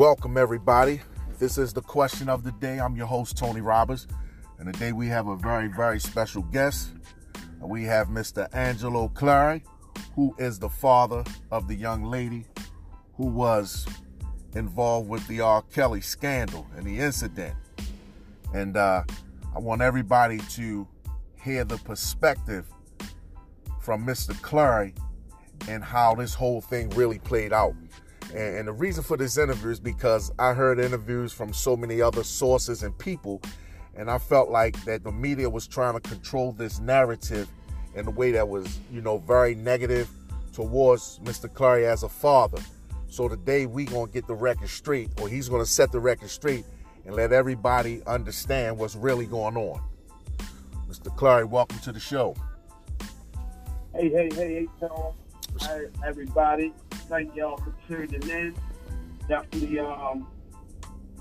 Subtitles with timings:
[0.00, 1.02] Welcome, everybody.
[1.38, 2.80] This is the question of the day.
[2.80, 4.06] I'm your host, Tony Roberts.
[4.58, 6.92] And today we have a very, very special guest.
[7.60, 8.48] We have Mr.
[8.54, 9.62] Angelo Clary,
[10.14, 12.46] who is the father of the young lady
[13.18, 13.86] who was
[14.54, 15.60] involved with the R.
[15.70, 17.54] Kelly scandal and the incident.
[18.54, 19.04] And uh,
[19.54, 20.88] I want everybody to
[21.44, 22.64] hear the perspective
[23.82, 24.40] from Mr.
[24.40, 24.94] Clary
[25.68, 27.74] and how this whole thing really played out.
[28.34, 32.00] And, and the reason for this interview is because I heard interviews from so many
[32.00, 33.40] other sources and people,
[33.94, 37.48] and I felt like that the media was trying to control this narrative
[37.94, 40.08] in a way that was, you know, very negative
[40.52, 41.52] towards Mr.
[41.52, 42.58] Clary as a father.
[43.08, 46.64] So today we gonna get the record straight, or he's gonna set the record straight
[47.04, 49.82] and let everybody understand what's really going on.
[50.88, 51.14] Mr.
[51.16, 52.36] Clary, welcome to the show.
[53.92, 55.12] Hey, hey, hey, hey, Tom.
[55.58, 56.72] Hi, everybody.
[56.90, 58.54] Thank y'all for tuning in.
[59.28, 60.26] Definitely um,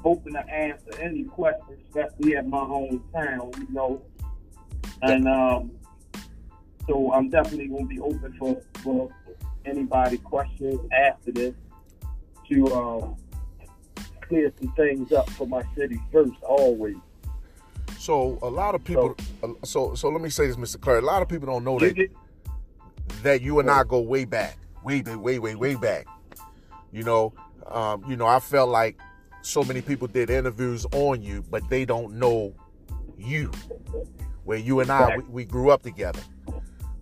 [0.02, 4.02] hoping to answer any questions, especially at my hometown, you know.
[5.02, 5.71] And um,
[6.88, 9.09] so I'm definitely going to be open for, for
[9.66, 11.53] anybody questions after this
[12.49, 13.16] to um,
[14.21, 16.95] clear some things up for my city first, always.
[17.97, 19.16] So a lot of people.
[19.41, 20.80] So so, so let me say this, Mr.
[20.80, 20.99] Clary.
[20.99, 22.09] A lot of people don't know that
[23.23, 26.07] that you and I go way back, way way way way back.
[26.91, 27.33] You know,
[27.67, 28.99] um, you know, I felt like
[29.41, 32.53] so many people did interviews on you, but they don't know
[33.17, 33.52] you.
[34.45, 36.21] Where you and I, we, we grew up together.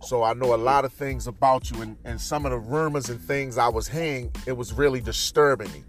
[0.02, 3.08] So I know a lot of things about you, and, and some of the rumors
[3.08, 5.84] and things I was hearing, it was really disturbing me.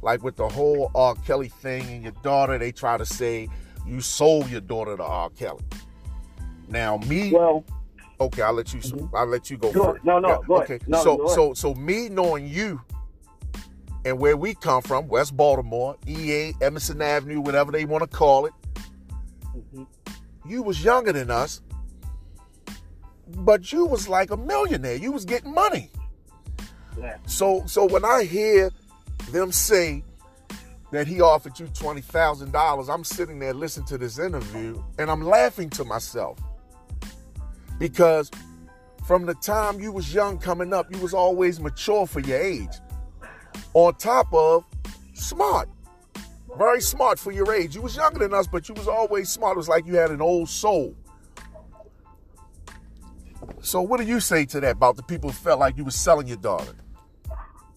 [0.00, 1.14] Like with the whole R.
[1.26, 3.48] Kelly thing and your daughter, they try to say
[3.86, 5.30] you sold your daughter to R.
[5.30, 5.62] Kelly.
[6.68, 7.64] Now me, well,
[8.24, 8.80] okay, I'll let you.
[8.80, 9.14] Mm-hmm.
[9.14, 10.04] I'll let you go, go first.
[10.04, 10.78] No, no, yeah, go okay.
[10.86, 12.80] No, so, so, so me knowing you
[14.04, 18.46] and where we come from, West Baltimore, EA, Emerson Avenue, whatever they want to call
[18.46, 18.52] it.
[19.56, 19.84] Mm-hmm.
[20.46, 21.60] You was younger than us,
[23.28, 24.96] but you was like a millionaire.
[24.96, 25.90] You was getting money.
[26.98, 27.16] Yeah.
[27.26, 28.70] So, so when I hear
[29.30, 30.02] them say
[30.90, 35.10] that he offered you twenty thousand dollars, I'm sitting there listening to this interview and
[35.10, 36.38] I'm laughing to myself
[37.78, 38.30] because
[39.06, 42.70] from the time you was young coming up, you was always mature for your age.
[43.74, 44.64] On top of
[45.14, 45.68] smart.
[46.58, 47.74] Very smart for your age.
[47.74, 49.54] You was younger than us, but you was always smart.
[49.54, 50.94] It was like you had an old soul.
[53.60, 55.94] So what do you say to that about the people who felt like you was
[55.94, 56.74] selling your daughter?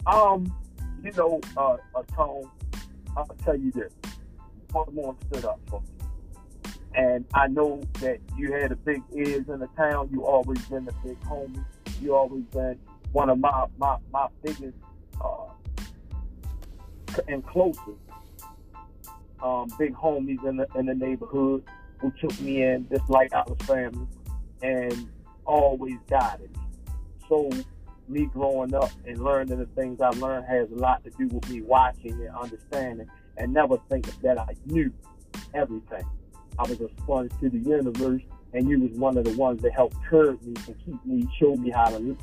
[0.06, 0.54] Um,
[1.04, 1.78] you know, uh,
[2.16, 2.50] Tone,
[3.16, 3.94] I'll tell you this.
[4.70, 5.95] Baltimore stood up for me.
[6.96, 10.10] And I know that you had a big ears in the town.
[10.12, 11.64] You always been the big homie.
[12.02, 12.80] You always been
[13.12, 14.78] one of my my, my biggest
[15.22, 15.48] uh,
[17.28, 17.82] and closest
[19.42, 21.64] um, big homies in the in the neighborhood
[22.00, 24.08] who took me in just like I was family
[24.62, 25.10] and
[25.46, 26.64] always guided me.
[27.28, 27.50] So
[28.08, 31.50] me growing up and learning the things I learned has a lot to do with
[31.50, 33.08] me watching and understanding
[33.38, 34.94] and never thinking that I knew
[35.54, 36.06] everything.
[36.58, 38.22] I was a sponge to the universe,
[38.54, 41.56] and you was one of the ones that helped curb me and keep me, show
[41.56, 42.18] me how to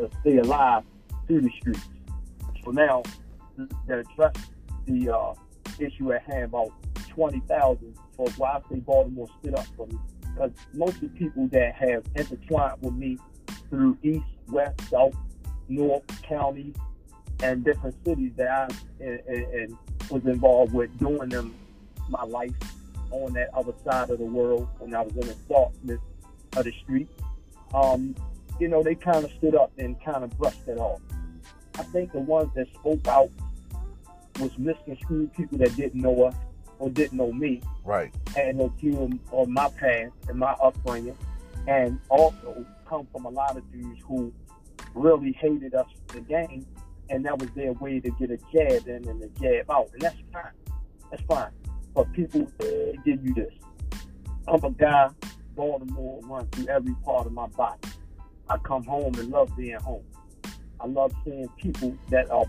[0.00, 0.84] uh, stay alive
[1.26, 1.88] through the streets.
[2.64, 3.02] So now,
[3.56, 4.34] to address
[4.86, 5.34] the uh,
[5.78, 6.70] issue at hand about
[7.08, 11.48] 20,000 for why I say Baltimore stood up for me, because most of the people
[11.48, 13.18] that have intertwined with me
[13.68, 15.14] through East, West, South,
[15.68, 16.74] North counties,
[17.42, 19.78] and different cities that I and, and
[20.10, 21.54] was involved with doing them
[22.08, 22.52] my life
[23.12, 26.00] on that other side of the world when I was in the darkness
[26.56, 27.08] of the street.
[27.74, 28.14] Um,
[28.58, 31.00] you know, they kind of stood up and kind of brushed it off.
[31.78, 33.30] I think the ones that spoke out
[34.38, 36.34] was misconstrued people that didn't know us
[36.78, 37.62] or didn't know me.
[37.84, 38.12] Right.
[38.36, 41.16] And no view of my past and my upbringing.
[41.66, 44.32] And also come from a lot of dudes who
[44.94, 46.66] really hated us for the game.
[47.08, 49.90] And that was their way to get a jab in and a jab out.
[49.92, 50.52] And that's fine.
[51.10, 51.50] That's fine
[51.94, 52.50] but people
[53.04, 53.52] give you this.
[54.48, 55.10] I'm a guy,
[55.54, 57.88] Baltimore runs through every part of my body.
[58.48, 60.04] I come home and love being home.
[60.80, 62.44] I love seeing people that are.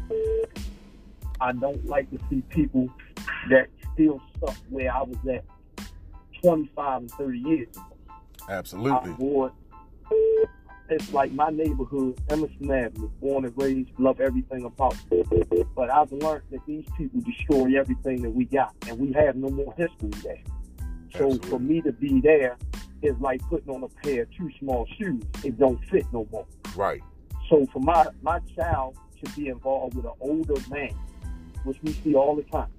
[1.39, 2.89] I don't like to see people
[3.49, 5.43] that still stuck where I was at
[6.41, 7.83] 25 and 30 years ago.
[8.49, 9.11] Absolutely.
[10.89, 15.67] It's like my neighborhood, Emerson Avenue, born and raised, love everything about it.
[15.75, 19.49] But I've learned that these people destroy everything that we got, and we have no
[19.49, 20.43] more history there.
[21.13, 21.49] So Absolutely.
[21.49, 22.57] for me to be there
[23.01, 25.23] is like putting on a pair of too small shoes.
[25.43, 26.45] It don't fit no more.
[26.75, 27.01] Right.
[27.49, 30.93] So for my my child to be involved with an older man
[31.63, 32.71] which we see all the time.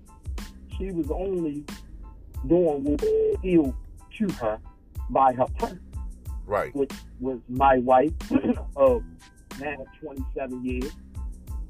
[0.76, 1.64] She was only
[2.46, 3.76] doing what was still
[4.18, 4.58] to her
[5.10, 5.80] by her person,
[6.46, 6.74] Right.
[6.74, 8.12] which was my wife
[8.76, 9.02] of
[9.60, 10.92] now 27 years,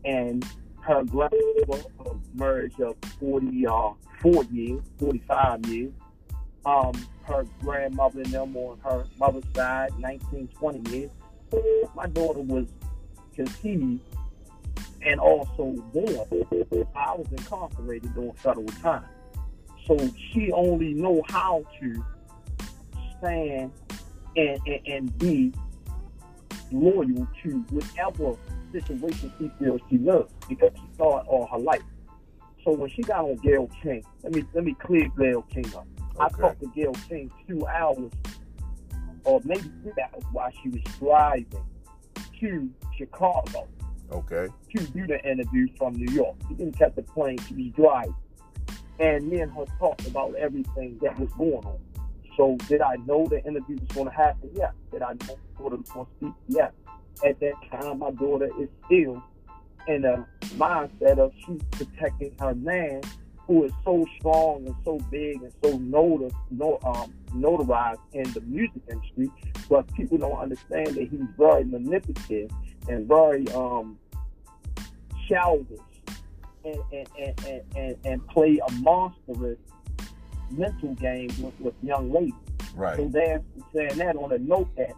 [0.05, 0.45] and
[0.81, 5.93] her grandmother of marriage of 44 years, 45 years.
[6.67, 6.93] Um,
[7.25, 11.11] her grandmother and them on her mother's side, 19, 20 years.
[11.95, 12.67] My daughter was
[13.35, 14.01] conceived
[15.03, 16.87] and also born.
[16.97, 19.05] I was incarcerated during federal time.
[19.87, 19.99] So
[20.33, 22.05] she only know how to
[23.19, 23.71] stand
[24.37, 25.53] and, and, and be
[26.73, 28.37] loyal to whatever
[28.73, 31.83] situation she feels she loves because she saw it all her life.
[32.65, 35.87] So when she got on Gayle King, let me let me clear Gayle King up.
[36.19, 38.11] I talked to Gayle King two hours
[39.25, 41.47] or maybe three hours while she was driving
[42.41, 43.69] to Chicago
[44.13, 44.49] Okay.
[44.77, 46.37] to do the interview from New York.
[46.49, 48.15] She didn't catch the plane, she was driving.
[49.01, 51.79] And me and her talked about everything that was going on.
[52.37, 54.51] So did I know the interview was going to happen?
[54.55, 54.71] Yeah.
[54.93, 56.35] Did I know my daughter was going to speak?
[56.49, 56.71] Yeah.
[57.25, 59.23] At that time, my daughter is still
[59.87, 60.27] in a
[60.57, 63.03] mindset of she's protecting her man
[63.47, 68.41] who is so strong and so big and so notor, no, um, notarized in the
[68.43, 69.31] music industry,
[69.69, 72.51] but people don't understand that he's very manipulative
[72.89, 73.99] and very um,
[75.29, 75.79] childish
[76.65, 79.59] and, and, and, and, and, and play a monstrous
[80.57, 82.33] mental game with, with young ladies.
[82.97, 83.43] So they're
[83.73, 84.95] saying that on a note that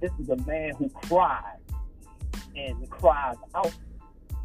[0.00, 1.58] this is a man who cries
[2.56, 3.74] and cries out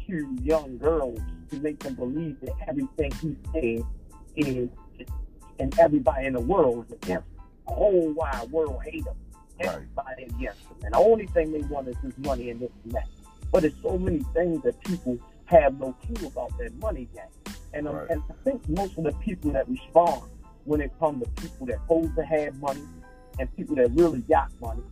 [0.06, 1.20] to young girls
[1.50, 3.84] to make them believe that everything he said
[4.36, 4.68] is
[5.58, 7.42] and everybody in the world is against him.
[7.68, 9.14] The whole wide world hate him.
[9.60, 9.68] Right.
[9.68, 10.76] Everybody against him.
[10.82, 13.06] And the only thing they want is his money and this and that.
[13.52, 17.54] But there's so many things that people have no clue about that money game.
[17.74, 18.10] And, um, Right.
[18.10, 20.22] and I think most of the people that respond
[20.64, 22.82] when it comes to people that hold to have money
[23.38, 24.82] and people that really got money,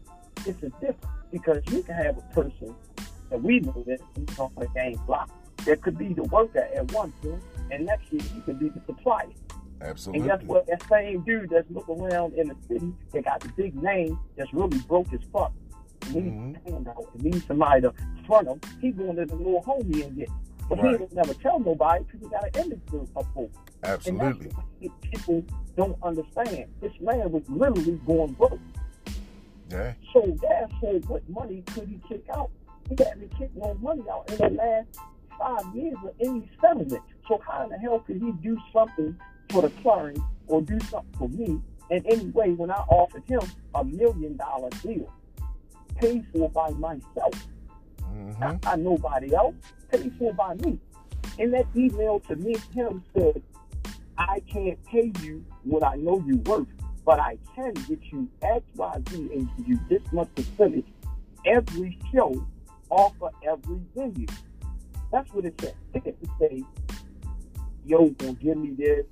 [0.47, 2.75] it's a difference because you can have a person
[3.31, 5.31] that we know that is on the game block
[5.65, 8.81] that could be the worker at one point, and next year he could be the
[8.87, 9.27] supplier.
[9.83, 10.29] Absolutely.
[10.29, 10.67] And guess what?
[10.67, 14.53] That same dude that's looking around in the city that got the big name that's
[14.53, 15.53] really broke as fuck.
[16.13, 16.67] Needs Mhm.
[16.67, 17.95] a handout, and needs somebody to
[18.27, 18.61] front him.
[18.81, 20.29] He going to the little homie and get.
[20.71, 21.01] But Right.
[21.01, 23.51] he never tell nobody because he got an image to uphold.
[23.83, 24.51] Absolutely.
[25.03, 25.45] people
[25.77, 26.67] don't understand.
[26.81, 28.61] This man was literally going broke.
[29.69, 29.95] Yeah.
[30.13, 32.51] So therefore, what money could he kick out?
[32.89, 34.89] He hadn't kicked no money out in the last
[35.39, 37.03] five years of any settlement.
[37.27, 39.17] So how in the hell could he do something
[39.49, 43.41] for the client or do something for me in any way when I offered him
[43.75, 45.13] a million dollar deal
[45.97, 47.35] paid for by myself?
[48.21, 49.55] Hmm not by nobody else,
[49.91, 50.79] paid for by me.
[51.39, 53.43] In that email to me, him said,
[54.19, 56.67] I can't pay you what I know you worth,
[57.05, 60.87] but I can get you X, Y, Z and give you this much percentage
[61.47, 62.47] every show
[62.91, 64.27] off of every venue.
[65.13, 65.75] That's what it said.
[65.95, 66.63] It didn't say,
[67.85, 69.07] yo, gonna give me this.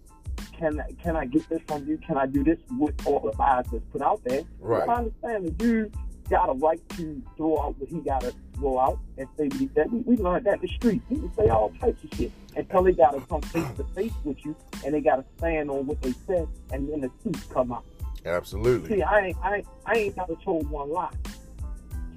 [0.59, 1.99] Can I, can I get this from you?
[1.99, 4.43] Can I do this with all the lies that's put out there?
[4.61, 4.89] Right.
[4.89, 5.95] I understand the dude
[6.31, 9.61] got a right to throw out what he got to throw out and say what
[9.61, 9.91] he said.
[9.91, 11.03] We, we learned that in the street.
[11.09, 14.13] He can say all types of shit until they got to come face to face
[14.25, 14.55] with you
[14.85, 17.85] and they got to stand on what they said and then the truth come out.
[18.25, 18.97] Absolutely.
[18.97, 21.13] See, I ain't, I ain't, I ain't never told one lie.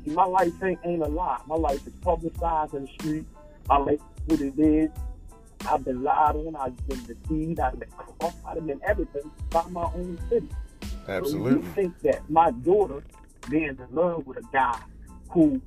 [0.06, 1.39] See, my life ain't, ain't a lie.
[1.48, 3.25] My life is publicized in the street.
[3.70, 4.89] My life is what it is.
[5.70, 6.56] I've been lied on.
[6.56, 7.60] I've been deceived.
[7.60, 8.38] I've been crossed.
[8.46, 10.48] I've been everything by my own city.
[11.06, 11.51] So Absolutely.
[11.51, 13.03] you think that my daughter
[13.50, 14.79] being in love with a guy
[15.29, 15.62] who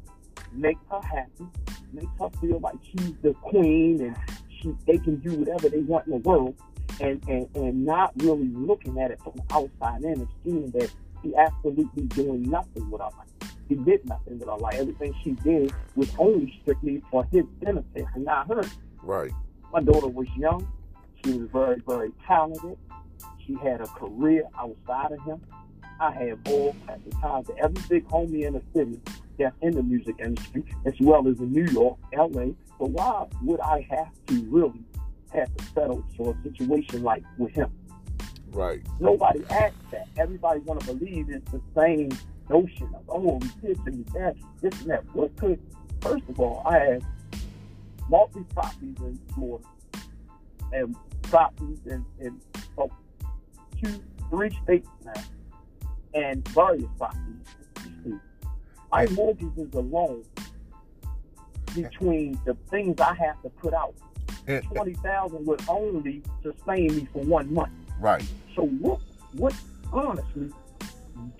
[0.53, 1.47] makes her happy,
[1.93, 4.17] makes her feel like she's the queen and
[4.61, 6.55] she they can do whatever they want in the world
[7.01, 10.91] and, and, and not really looking at it from the outside in and seeing that
[11.23, 13.51] she absolutely doing nothing with her life.
[13.69, 14.75] She did nothing with her life.
[14.75, 18.71] Everything she did was only strictly for his benefit and not hers.
[19.03, 19.33] Right.
[19.73, 20.71] My daughter was young.
[21.25, 22.77] She was very, very talented.
[23.47, 25.41] She had a career outside of him.
[26.01, 29.01] I had all types of ties to every big homie in the city
[29.39, 32.53] that's in the music industry, as well as in New York, LA.
[32.79, 34.83] So why would I have to really
[35.33, 37.71] have to settle for a situation like with him?
[38.51, 38.81] Right.
[39.01, 40.09] Nobody asked that.
[40.17, 42.11] Everybody want to believe it's the same
[42.49, 45.05] notion of, oh, we this and that, this and that.
[45.15, 45.61] What could,
[46.01, 47.05] first of all, I had
[48.09, 49.65] multi properties in Florida
[50.73, 52.41] and properties in, in
[52.79, 52.91] oh,
[53.83, 55.13] two, three states now,
[56.15, 57.25] and various properties.
[57.85, 58.53] in two states.
[58.93, 60.25] My mortgages alone
[61.75, 63.95] between the things I have to put out
[64.47, 64.61] eh, eh.
[64.73, 67.73] twenty thousand would only sustain me for one month.
[68.01, 68.25] Right.
[68.55, 69.01] So what
[69.33, 69.55] what
[69.93, 70.51] honestly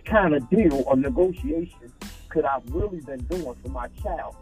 [0.05, 1.93] kind of deal or negotiation
[2.29, 4.35] could I really been doing for my child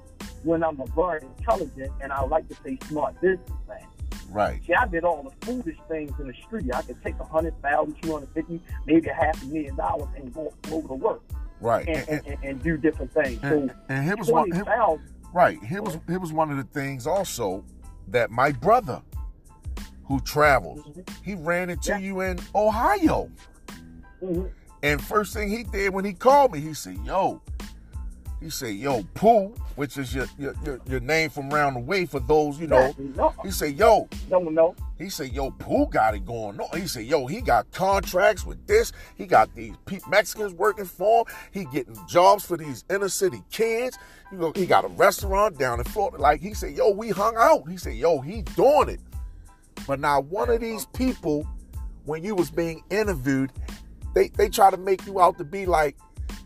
[0.44, 3.86] when I'm a very intelligent and I like to say smart businessman?
[4.32, 4.62] Right.
[4.66, 6.74] See, I did all the foolish things in the street.
[6.74, 10.08] I could take a hundred thousand, two hundred fifty, maybe a half a million dollars
[10.16, 11.22] and go over to work
[11.60, 11.86] Right.
[11.86, 13.38] and, And, and, and, do different things.
[13.42, 14.50] and, So and here was one.
[14.50, 15.62] Here, thousand, right.
[15.62, 17.62] Here was here was one of the things also
[18.08, 19.02] that my brother,
[20.06, 20.80] who travels,
[21.22, 21.98] he ran into Yeah.
[21.98, 23.30] you in Ohio.
[24.22, 24.50] mhm,
[24.82, 27.40] And first thing he did when he called me, he said, "Yo,"
[28.42, 32.04] he said, "Yo, Pooh," which is your your, your, your name from round the way
[32.06, 32.94] for those you know.
[32.99, 34.75] no, He said, "Yo," don't know.
[34.99, 38.66] he said, "Yo, Pooh got it going on." He said, "Yo, he got contracts with
[38.66, 38.92] this.
[39.16, 39.75] He got these
[40.08, 41.34] Mexicans working for him.
[41.52, 43.96] He getting jobs for these inner city kids.
[44.32, 46.18] You know, he got a restaurant down in Florida.
[46.18, 49.00] Like he said, "Yo, we hung out." He said, "Yo, he doing it."
[49.87, 51.46] But now one of these people,
[52.04, 53.52] when you was being interviewed,
[54.14, 55.96] they they try to make you out to be like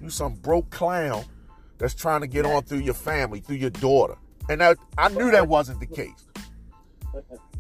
[0.03, 1.25] you some broke clown
[1.79, 4.17] that's trying to get on through your family, through your daughter.
[4.49, 6.27] And that, I knew that wasn't the case.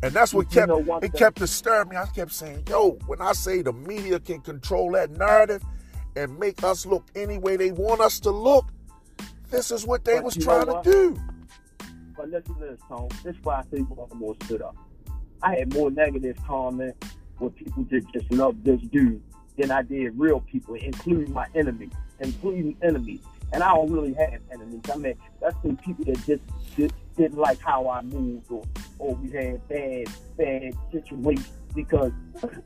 [0.03, 1.97] And that's what You kept know it kept disturbing me.
[1.97, 5.63] I kept saying, yo, when I say the media can control that narrative
[6.15, 8.67] and make us look any way they want us to look,
[9.51, 11.17] this is what they But was trying to do.
[12.17, 13.09] But listen to this, Tom.
[13.25, 14.77] This is why I say Baltimore stood up.
[15.43, 17.09] I had more negative comments
[17.39, 19.23] where people just just love this dude
[19.59, 23.21] than I did real people, including my enemies, including enemies.
[23.53, 24.81] And I don't really have enemies.
[24.93, 26.43] I mean, that's the people that just,
[26.77, 28.63] just didn't like how I moved, or
[28.99, 31.49] or we had bad bad situations.
[31.75, 32.11] Because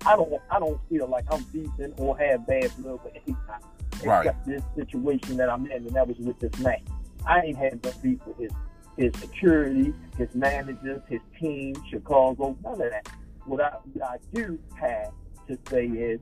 [0.06, 3.64] I don't I don't feel like I'm decent or have bad blood with anybody,
[4.04, 4.26] Right.
[4.26, 6.80] except this situation that I'm in, and that was with this man.
[7.26, 8.52] I ain't had no beef with his
[8.96, 13.08] his security, his managers, his team, Chicago, none of that.
[13.46, 15.12] What I, what I do have
[15.48, 16.20] to say is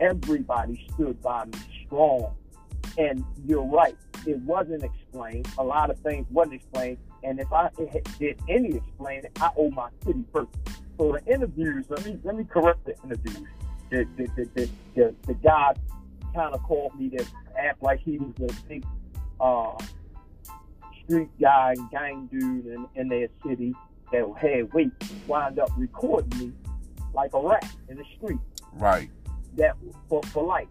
[0.00, 2.34] everybody stood by me strong.
[2.98, 5.48] And you're right, it wasn't explained.
[5.58, 6.98] A lot of things wasn't explained.
[7.22, 7.70] And if I
[8.18, 10.48] did any explaining, I owe my city first.
[10.98, 13.46] So the interviews, let me let me correct the interviews.
[13.90, 15.74] The the the the, the, the guy
[16.34, 17.24] kind of called me to
[17.58, 18.84] act like he was a big
[19.40, 19.72] uh,
[21.04, 23.74] street guy and gang dude in, in their city
[24.12, 24.90] that had weight
[25.26, 26.52] wind up recording me
[27.14, 28.38] like a rat in the street
[28.74, 29.10] Right.
[29.56, 29.76] that
[30.08, 30.68] for, for life.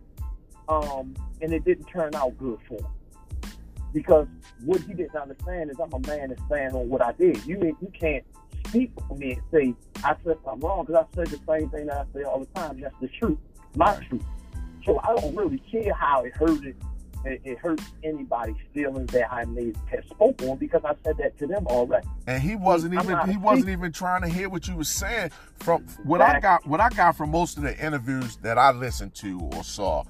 [0.67, 2.87] Um, and it didn't turn out good for him.
[3.93, 4.27] Because
[4.63, 7.45] what he didn't understand is I'm a man that stand on what I did.
[7.45, 8.25] You you can't
[8.67, 11.87] speak for me and say I said something wrong because I said the same thing
[11.87, 12.79] that I say all the time.
[12.81, 13.37] That's the truth,
[13.75, 14.23] my truth.
[14.85, 16.75] So I don't really care how it hurted.
[17.25, 21.37] It, it hurt anybody's feelings that I may have spoken on because I said that
[21.39, 22.07] to them already.
[22.27, 25.31] And he wasn't I'm even he wasn't even trying to hear what you were saying.
[25.59, 29.15] From what I got what I got from most of the interviews that I listened
[29.15, 30.03] to or saw,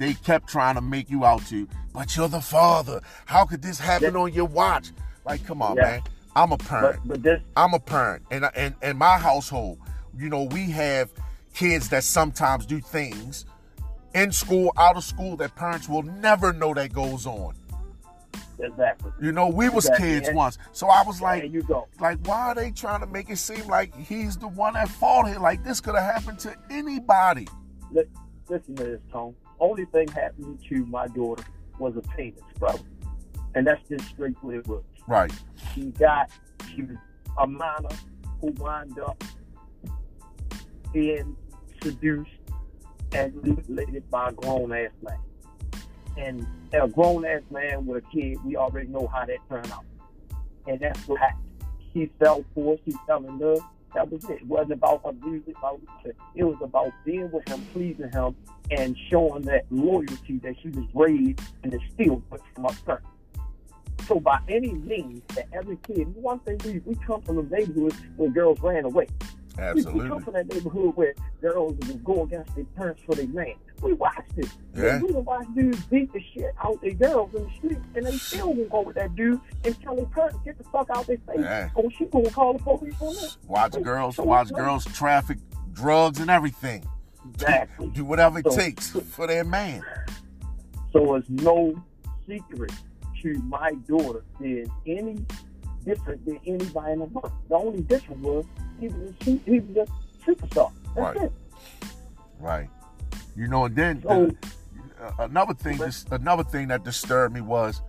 [0.00, 3.02] they kept trying to make you out to, but you're the father.
[3.26, 4.20] How could this happen Yeah.
[4.20, 4.92] on your watch?
[5.26, 5.82] Like, come on, Yeah.
[5.82, 6.02] man.
[6.34, 7.00] I'm a parent.
[7.04, 9.78] But but this I'm a parent, and and in my household,
[10.16, 11.12] you know, we have
[11.52, 13.44] kids that sometimes do things
[14.14, 17.54] in school, out of school, that parents will never know that goes on.
[18.58, 19.10] exactly.
[19.20, 20.08] You know, we was Exactly.
[20.08, 21.88] kids And- once, so I was like, you go.
[21.98, 25.28] like, why are they trying to make it seem like he's the one at fault
[25.28, 25.38] here?
[25.38, 27.48] Like this could have happened to anybody.
[27.90, 28.04] Li-
[28.48, 29.34] Listen to this, Tone.
[29.60, 31.44] Only thing happening to my daughter
[31.78, 32.74] was a penis, bro.
[33.54, 34.82] And that's just straight what it was.
[35.06, 35.32] Right,
[35.74, 36.30] She got,
[36.68, 36.96] she was
[37.38, 37.88] a minor
[38.40, 39.22] who wound up
[40.92, 41.36] being
[41.82, 42.30] seduced
[43.12, 45.18] and manipulated by a grown ass man.
[46.16, 49.84] And a grown ass man with a kid, we already know how that turned out.
[50.66, 51.44] And that's what happened.
[51.92, 53.60] She fell for it, she fell in love.
[53.94, 54.42] That was it.
[54.42, 55.56] It wasn't about her music,
[56.34, 58.36] it was about being with him, pleasing him,
[58.70, 63.06] and showing that loyalty that she was raised and instilled with from her parents.
[64.06, 67.94] So by any means, that every kid, one thing we, we come from a neighborhood
[68.16, 69.06] where girls ran away.
[69.74, 73.28] We, we come from that neighborhood where girls would go against their parents for their
[73.28, 73.54] man.
[73.82, 74.48] We watched it.
[74.74, 75.00] Yeah.
[75.00, 78.16] We done watched dudes beat the shit out their girls in the street, and they
[78.16, 81.18] still won't go with that dude and tell their parents, get the fuck out their
[81.18, 81.36] face.
[81.38, 81.70] Yeah.
[81.76, 83.36] Oh, she gonna call the police on that.
[83.46, 85.38] Watch girls, watch girls traffic
[85.72, 86.84] drugs and everything.
[87.34, 87.88] Exactly.
[87.88, 89.82] Do whatever it So- takes for their man.
[90.92, 91.74] So it's no
[92.26, 92.72] secret
[93.22, 95.24] to my daughter being any
[95.84, 97.32] different than anybody in the world.
[97.48, 98.44] The only difference was
[98.80, 100.72] he was a, su- he was a superstar.
[100.96, 101.16] That's Right.
[101.16, 101.32] it.
[102.38, 102.68] Right.
[103.36, 104.30] You know, and then So
[105.00, 107.82] uh, another thing, this, another thing that disturbed me was,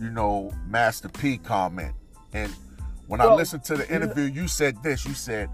[0.00, 1.94] you know, Master P comment,
[2.32, 2.52] and
[3.06, 5.04] when I listened to the interview, you said this.
[5.04, 5.50] You said,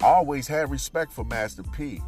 [0.00, 2.00] I always had respect for Master P.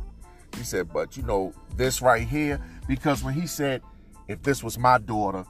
[0.57, 3.83] He said, but you know, this right here, because when he said,
[4.29, 5.45] if this was my daughter,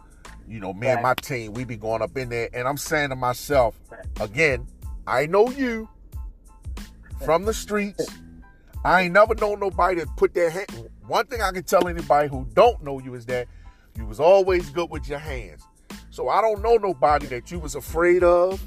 [0.49, 2.49] you know, me and my team, we be going up in there.
[2.53, 3.81] And I'm saying to myself,
[4.21, 4.67] again,
[5.07, 5.89] I know you
[7.25, 8.07] from the streets.
[8.85, 10.91] I ain't never known nobody to put their hand.
[11.07, 13.49] One thing I can tell anybody who don't know you is that
[13.97, 15.63] you was always good with your hands.
[16.11, 18.63] So I don't know nobody that you was afraid of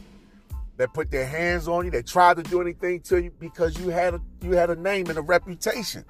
[0.77, 3.89] that put their hands on you, that tried to do anything to you because you
[3.89, 6.06] had a you had a name and a reputation.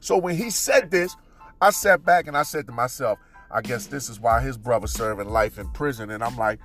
[0.00, 1.16] So when he said this,
[1.60, 3.18] I sat back and I said to myself,
[3.50, 6.10] I guess this is why his brother serving life in prison.
[6.10, 6.60] And I'm like,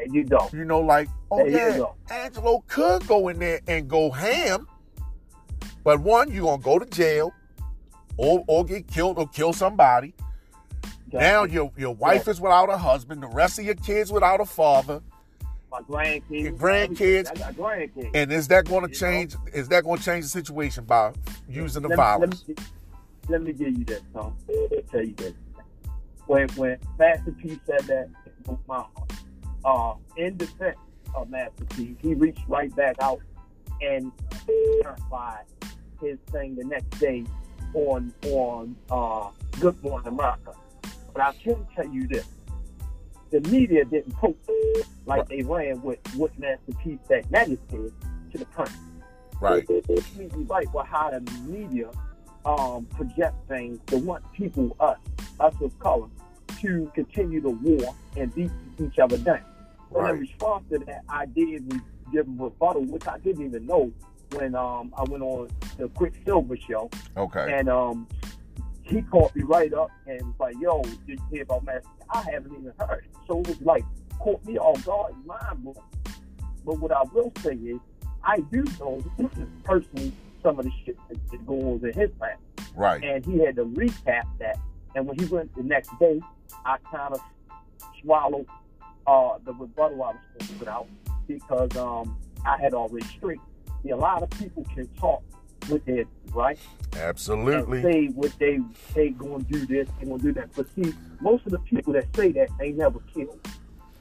[0.00, 0.48] there you go.
[0.52, 4.66] You know, like, oh there yeah, Angelo could go in there and go ham.
[5.84, 7.32] But one, you're gonna go to jail
[8.16, 10.14] or or get killed or kill somebody.
[11.12, 12.30] Now your your wife yeah.
[12.32, 15.02] is without a husband, the rest of your kids without a father.
[15.70, 16.42] My grandkids.
[16.42, 17.30] Your grandkids.
[17.30, 18.10] I got grandkids.
[18.12, 19.34] And is that going to change?
[19.34, 19.40] Know?
[19.52, 21.12] Is that to change the situation by
[21.48, 22.48] using the let violence?
[22.48, 22.66] Me, let, me,
[23.28, 24.36] let me give you that, Tom.
[24.48, 25.32] I'll tell you this.
[26.26, 28.08] When when Master P said that,
[28.66, 28.84] my
[29.64, 30.78] uh, in defense
[31.14, 33.20] of Master P, he reached right back out
[33.80, 34.12] and
[34.82, 35.44] clarified
[36.00, 37.24] his thing the next day
[37.74, 40.54] on on uh, Good Morning America.
[41.12, 42.26] But I can tell you this:
[43.30, 44.38] the media didn't post
[45.06, 47.92] like they ran with what Master P said said to
[48.38, 48.70] the print.
[49.40, 49.64] Right.
[49.68, 51.90] It's completely right for how the media
[52.44, 54.98] um, project things to want people, us,
[55.38, 56.08] us of color,
[56.60, 59.42] to continue the war and beat each other down.
[59.90, 60.14] Right.
[60.14, 61.68] In response to that, I did
[62.12, 63.92] give a rebuttal, which I didn't even know
[64.32, 66.90] when um, I went on the Quicksilver show.
[67.16, 67.58] Okay.
[67.58, 68.06] And um,
[68.82, 72.22] he called me right up and was like, "Yo, did you hear about Master?" I
[72.30, 73.06] haven't even heard.
[73.26, 73.84] So it was like
[74.18, 75.78] caught me off guard, mind blowing.
[76.64, 77.78] But what I will say is,
[78.22, 82.36] I do know this is personally some of the shit that goes in his family.
[82.76, 83.02] Right.
[83.02, 84.58] And he had to recap that.
[84.94, 86.20] And when he went the next day,
[86.64, 87.20] I kind of
[88.02, 88.46] swallowed
[89.10, 90.86] uh, the rebuttal I was supposed to put out
[91.26, 93.40] because um, I had already straight.
[93.82, 95.22] See, a lot of people can talk
[95.68, 96.58] with their right.
[96.96, 97.78] Absolutely.
[97.80, 98.60] And say what they
[98.94, 100.54] they gonna do this, they gonna do that.
[100.54, 103.40] But see, most of the people that say that ain't never killed.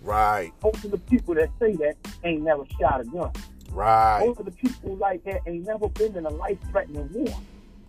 [0.03, 0.51] Right.
[0.63, 3.31] Most of the people that say that ain't never shot a gun.
[3.71, 4.25] Right.
[4.25, 7.35] Most of the people like that ain't never been in a life threatening war.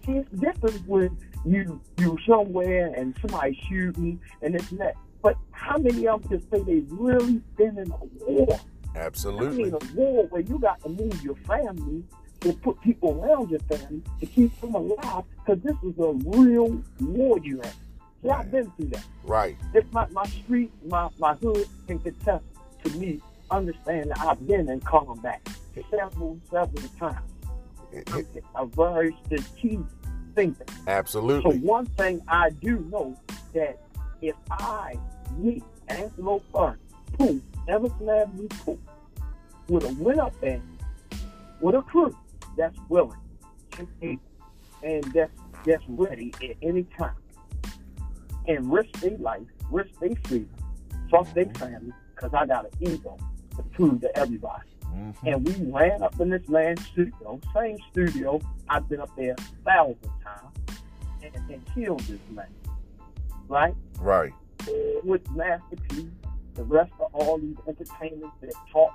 [0.06, 4.96] See, it's different when you you're somewhere and somebody shooting and this and that.
[5.22, 8.60] But how many of them can say they've really been in a war?
[8.94, 9.64] Absolutely.
[9.64, 12.04] I mean, a war where you got to move your family
[12.42, 16.82] and put people around your family to keep them alive because this is a real
[17.00, 17.76] war you have.
[18.22, 19.04] See, I've been through that.
[19.24, 19.56] Right.
[19.74, 22.44] If my, my street, my, my hood can contest
[22.84, 25.46] to me, understand that I've been in combat
[25.90, 27.18] several, several times.
[28.08, 29.80] I'm a very strategic
[30.34, 30.64] thinker.
[30.86, 31.52] Absolutely.
[31.52, 33.16] So one thing I do know
[33.54, 33.78] that
[34.22, 34.94] if I
[35.36, 36.78] meet Angelo Fern,
[37.18, 38.78] who Emerson Avenue Pooh,
[39.68, 40.60] with a win up there,
[41.60, 42.16] with a crew
[42.56, 43.18] that's willing
[43.78, 44.22] and able,
[44.82, 45.32] and that's
[45.66, 47.14] that's ready at any time,
[48.48, 50.50] and risk their life, risk their freedom,
[51.10, 53.16] fuck their family, because I got an ego
[53.56, 54.68] to prove to everybody.
[54.94, 55.26] Mm-hmm.
[55.26, 58.40] And we ran up in this man's studio, same studio.
[58.68, 60.80] I've been up there a thousand times
[61.22, 62.46] and, and killed this man.
[63.50, 63.74] Right?
[63.98, 64.32] Right.
[65.02, 66.08] With Master P,
[66.54, 68.92] the rest of all these entertainers that talk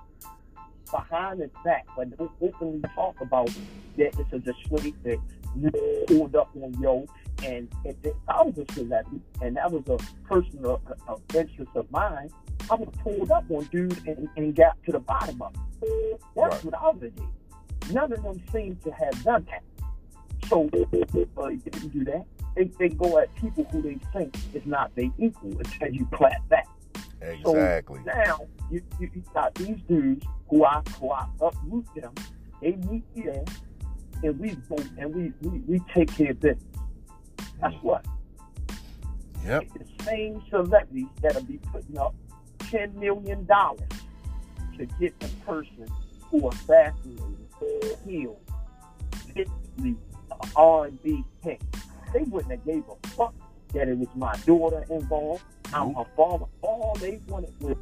[0.89, 3.49] behind his back, but don't openly talk about
[3.97, 5.17] that it's a disgrace that
[5.57, 5.71] you
[6.07, 7.05] pulled up on yo.
[7.43, 7.97] And if,
[8.29, 12.29] I was a celebrity and that was a personal of interest of mine,
[12.71, 16.21] I would have pulled up on dude and, and got to the bottom of it.
[16.33, 16.65] That's right.
[16.65, 17.93] what I would have did.
[17.93, 19.63] None of them seem to have done that.
[20.47, 22.25] So uh, didn't do that.
[22.55, 26.47] They, they go at people who they think is not their equal until you clap
[26.47, 26.67] back.
[27.21, 27.99] Exactly.
[28.05, 28.39] So now
[28.71, 32.13] you, you, you got these dudes who I who I uproot them.
[32.61, 33.43] They meet me there,
[34.23, 36.63] and we go and we, we, we take care of business.
[37.61, 38.05] That's what.
[39.43, 39.67] Yep.
[39.73, 42.15] The same celebrities that'll be putting up
[42.59, 43.89] ten million dollars
[44.77, 45.87] to get the person
[46.29, 47.47] who assassinated,
[48.05, 48.37] killed,
[49.33, 49.95] physically
[50.55, 51.59] R&B king.
[52.15, 53.33] They wouldn't have gave a fuck
[53.73, 55.43] that it was my daughter involved.
[55.73, 56.45] I'm her father.
[56.61, 57.75] All they wanted was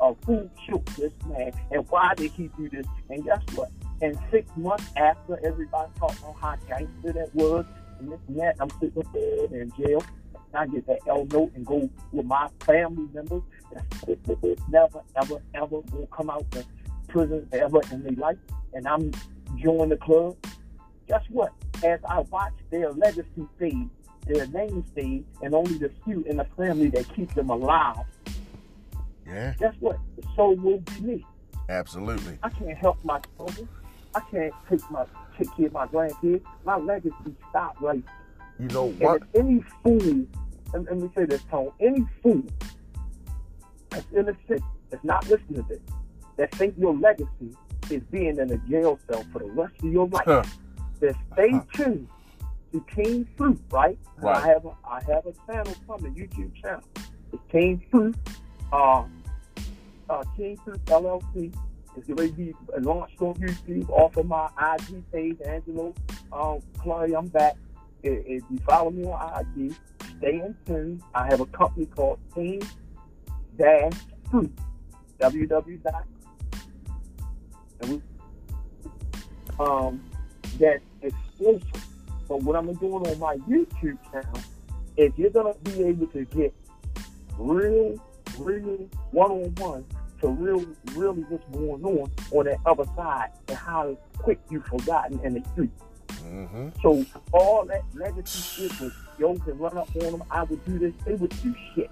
[0.00, 2.84] uh, who killed this man and why did he do this?
[3.08, 3.70] And guess what?
[4.02, 7.64] And six months after everybody talked about how gangster that was
[8.00, 9.04] and this and that, I'm sitting
[9.52, 10.02] in jail.
[10.52, 13.42] I get that L note and go with my family members.
[14.68, 16.64] Never, ever, ever will come out of
[17.06, 18.38] prison ever in their life,
[18.74, 19.12] and I'm
[19.56, 20.36] joining the club.
[21.08, 21.52] Guess what?
[21.84, 23.90] As I watch their legacy fade,
[24.26, 28.04] their name fade, and only the few in the family that keep them alive.
[29.26, 29.54] Yeah.
[29.58, 29.98] Guess what?
[30.34, 31.26] So will be me.
[31.68, 32.38] Absolutely.
[32.42, 33.68] I can't help my children.
[34.14, 35.04] I can't take my
[35.38, 36.42] take care of my grandkids.
[36.64, 38.02] My legacy stopped right.
[38.58, 39.22] You know what?
[39.34, 42.42] any fool, and let me say this, Tone, any fool
[43.90, 45.80] that's innocent, that's not listening to this,
[46.36, 47.54] that think your legacy
[47.90, 50.42] is being in a jail cell for the rest of your life, Huh.
[51.00, 52.08] Then stay tuned
[52.72, 53.98] to King Fruit, right?
[54.20, 54.36] Right.
[54.36, 56.82] I have a I have a channel from a YouTube channel.
[57.32, 58.16] It's King Fruit,
[58.72, 59.04] uh,
[60.10, 61.54] uh, King Fruit LLC.
[61.96, 65.94] It's going to be launched on YouTube off of my IG page, Angelo
[66.32, 67.14] um, Clary.
[67.16, 67.56] I'm back.
[68.02, 69.74] If, you follow me on IG,
[70.18, 71.02] stay in tune.
[71.14, 72.60] I have a company called Team
[73.58, 73.94] Dash
[74.30, 74.52] Fruit.
[75.18, 76.02] www.
[77.80, 78.02] And we,
[79.58, 80.00] um,
[80.58, 81.84] that's exclusive.
[82.28, 84.40] But what I'm doing on my YouTube channel
[84.96, 86.54] is you're gonna be able to get
[87.38, 87.96] real,
[88.38, 89.84] real one-on-one
[90.20, 90.64] to real,
[90.94, 95.48] really what's going on on that other side and how quick you've forgotten in the
[95.50, 95.70] street.
[96.08, 96.68] Mm-hmm.
[96.82, 100.22] So all that legacy shit was yo can run up on them.
[100.30, 100.92] I would do this.
[101.04, 101.90] They would do shit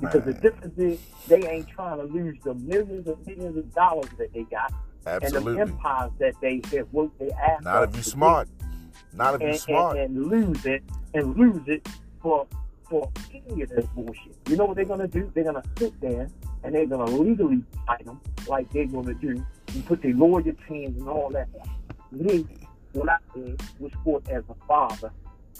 [0.00, 4.10] because the difference is they ain't trying to lose the millions and millions of dollars
[4.18, 4.72] that they got
[5.06, 5.54] and Absolutely.
[5.54, 8.48] the empires that they have worked their ass Not if you smart.
[9.12, 9.96] Not if you and, smart.
[9.98, 10.82] and, and lose it
[11.14, 11.88] and lose it
[12.20, 12.46] for
[12.88, 14.36] for any of this bullshit.
[14.48, 15.30] You know what they're gonna do?
[15.34, 16.28] They're gonna sit there
[16.62, 20.98] and they're gonna legally fight them like they're gonna do and put their lawyers' hands
[21.00, 21.48] and all that.
[22.12, 22.46] Me,
[22.92, 25.10] what I did was fought as a father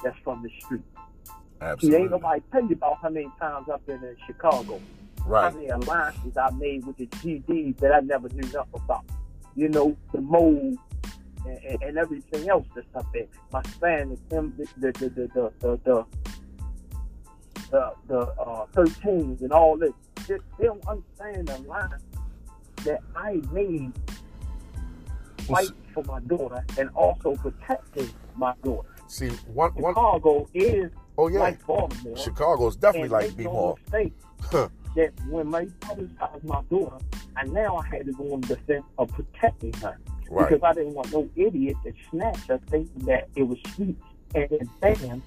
[0.03, 0.83] that's from the street.
[1.27, 2.01] See, Absolutely.
[2.03, 4.81] ain't nobody tell you about how many times I've been in Chicago
[5.25, 5.51] Right.
[5.53, 9.05] how many alliances I made with the GDs that I never knew nothing about.
[9.57, 10.79] You know, the mold
[11.47, 13.27] and, and, and everything else that's up there.
[13.53, 16.07] My Spanish, them, the the the the the the, the,
[17.71, 19.93] the, the uh, 13s and all this.
[20.29, 21.89] They, they don't understand the line
[22.85, 23.93] that I made
[25.49, 28.89] Well, fight for my daughter and also protecting my daughter.
[29.09, 32.17] See, one, one, Chicago is oh yeah, like Baltimore.
[32.17, 33.77] Chicago's definitely and like make B no
[34.43, 34.69] Huh.
[34.95, 36.09] that when my father
[36.43, 36.99] my daughter,
[37.39, 39.97] and now I had to go in defense of protecting her
[40.29, 40.49] Right.
[40.49, 43.97] because I didn't want no idiot to snatch her thinking that it was sweet
[44.35, 45.23] and then bam,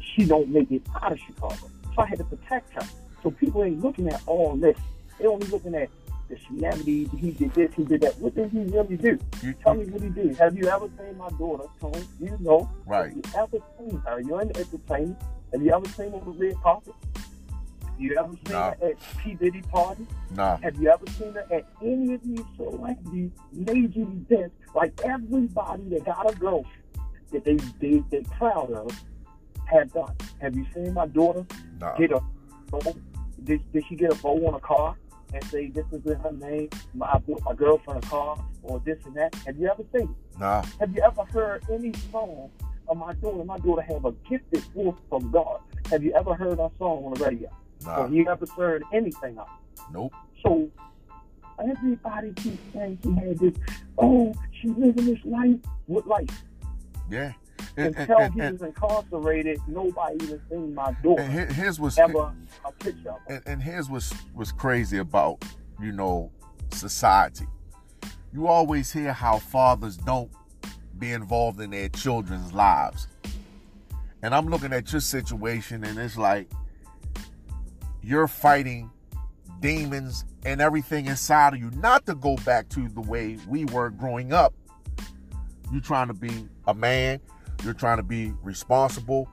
[0.00, 1.56] she don't make it out of Chicago.
[1.94, 2.86] So I had to protect her.
[3.22, 4.76] So people ain't looking at all this.
[5.18, 5.88] They only looking at
[6.28, 7.08] the celebrity.
[7.18, 7.72] He did this.
[7.74, 8.18] He did that.
[8.18, 9.18] What did he really do?
[9.42, 10.36] You, Tell me what he did.
[10.36, 12.04] Have you ever seen my daughter, Tony?
[12.20, 12.70] You know.
[12.86, 13.12] Right.
[13.34, 14.20] Have you ever seen her?
[14.20, 15.18] You're in the entertainment.
[15.52, 16.94] Have you ever seen her with red carpet?
[18.00, 18.70] Have you ever seen Nah.
[18.80, 19.34] her at P.
[19.34, 20.06] Diddy party?
[20.30, 20.56] nah.
[20.58, 24.56] Have you ever seen her at any of these celebrity major events?
[24.74, 26.82] Like everybody that got a girlfriend
[27.30, 28.90] that they they they proud of
[29.66, 30.16] have done.
[30.40, 31.44] Have you seen my daughter
[31.78, 31.94] Nah.
[31.96, 32.20] get a
[32.70, 32.94] bow?
[33.44, 34.96] Did, did she get a bow on a car
[35.34, 36.70] and say this is in her name?
[36.94, 39.34] My, I bought my girlfriend a car or this and that.
[39.46, 40.08] Have you ever seen?
[40.08, 40.38] it?
[40.38, 40.62] Nah.
[40.80, 42.50] Have you ever heard any song
[42.88, 43.44] of my daughter?
[43.44, 45.60] My daughter have a gifted voice from God.
[45.90, 47.50] Have you ever heard our song on the radio?
[47.84, 48.02] Nah.
[48.02, 49.44] Have you ever heard anything it?
[49.92, 50.12] Nope.
[50.42, 50.70] So
[51.58, 53.54] everybody keeps saying she had this,
[53.98, 55.56] oh, she living this life.
[55.86, 56.42] What life?
[57.10, 57.32] Yeah.
[57.76, 61.20] And, and, Until and, he was incarcerated, nobody even seen my door.
[61.20, 62.32] and here- here's what's ever
[62.64, 65.44] a picture and, and here's what's what's crazy about
[65.80, 66.30] you know
[66.72, 67.46] society.
[68.32, 70.30] You always hear how fathers don't
[70.98, 73.08] be involved in their children's lives,
[74.22, 76.48] and I'm looking at your situation, and it's like
[78.02, 78.90] you're fighting
[79.60, 81.70] demons and everything inside of you.
[81.72, 84.54] Not to go back to the way we were growing up.
[85.72, 87.20] You're trying to be a man.
[87.62, 89.28] You're trying to be responsible,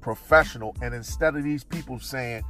[0.00, 2.44] professional, and instead of these people saying,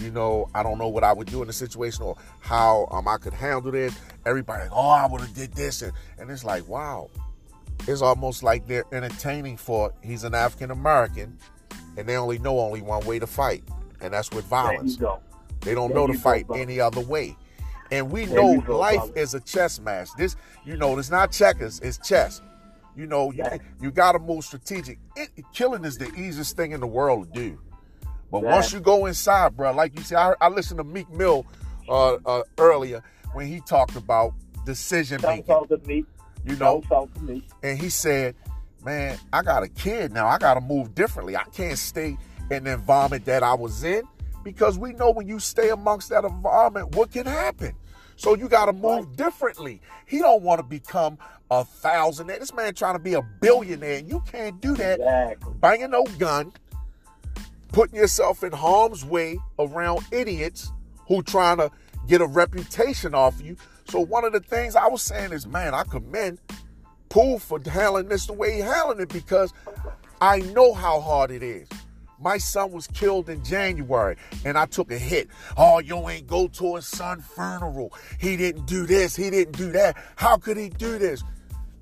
[0.00, 3.08] you know, I don't know what I would do in the situation or how um,
[3.08, 3.96] I could handle this.
[4.26, 7.08] Everybody, oh, I would have did this, and, and it's like, wow,
[7.88, 11.38] it's almost like they're entertaining for he's an African American,
[11.96, 13.64] and they only know only one way to fight,
[14.00, 14.96] and that's with violence.
[14.96, 15.20] go.
[15.60, 16.62] They don't There know to go, fight brother.
[16.62, 17.36] any other way.
[17.90, 19.12] And we There know go, life brother.
[19.20, 20.08] is a chess match.
[20.18, 22.40] This, you know, it's not checkers, it's chess.
[22.96, 23.44] You know, you,
[23.80, 24.98] you got to move strategic.
[25.16, 27.60] It, killing is the easiest thing in the world to do.
[28.32, 28.54] But Yeah.
[28.54, 31.44] once you go inside, bro, like you said, I, I listened to Meek Mill
[31.88, 33.02] uh, uh, earlier
[33.34, 34.32] when he talked about
[34.64, 35.46] decision Don't making.
[35.46, 36.04] talk to me.
[36.44, 37.46] You know, Don't talk to me.
[37.62, 38.34] and he said,
[38.84, 40.26] "Man, I got a kid now.
[40.26, 41.36] I got to move differently.
[41.36, 42.16] I can't stay
[42.48, 44.02] the environment that I was in
[44.44, 47.74] because we know when you stay amongst that environment, what can happen.
[48.16, 49.80] So you got to move differently.
[50.06, 51.18] He don't want to become
[51.50, 52.38] a thousandaire.
[52.38, 54.00] This man trying to be a billionaire.
[54.00, 55.00] You can't do that.
[55.00, 55.52] Exactly.
[55.60, 56.52] Banging no gun,
[57.68, 60.72] putting yourself in harm's way around idiots
[61.08, 61.70] who trying to
[62.06, 63.56] get a reputation off you.
[63.88, 66.38] So one of the things I was saying is, man, I commend
[67.08, 69.52] Pooh for handling this the way he handling it because
[70.20, 71.68] I know how hard it is.
[72.18, 75.28] My son was killed in January and I took a hit.
[75.56, 77.92] Oh, you ain't go to his son funeral.
[78.18, 79.14] He didn't do this.
[79.16, 79.96] He didn't do that.
[80.16, 81.22] How could he do this?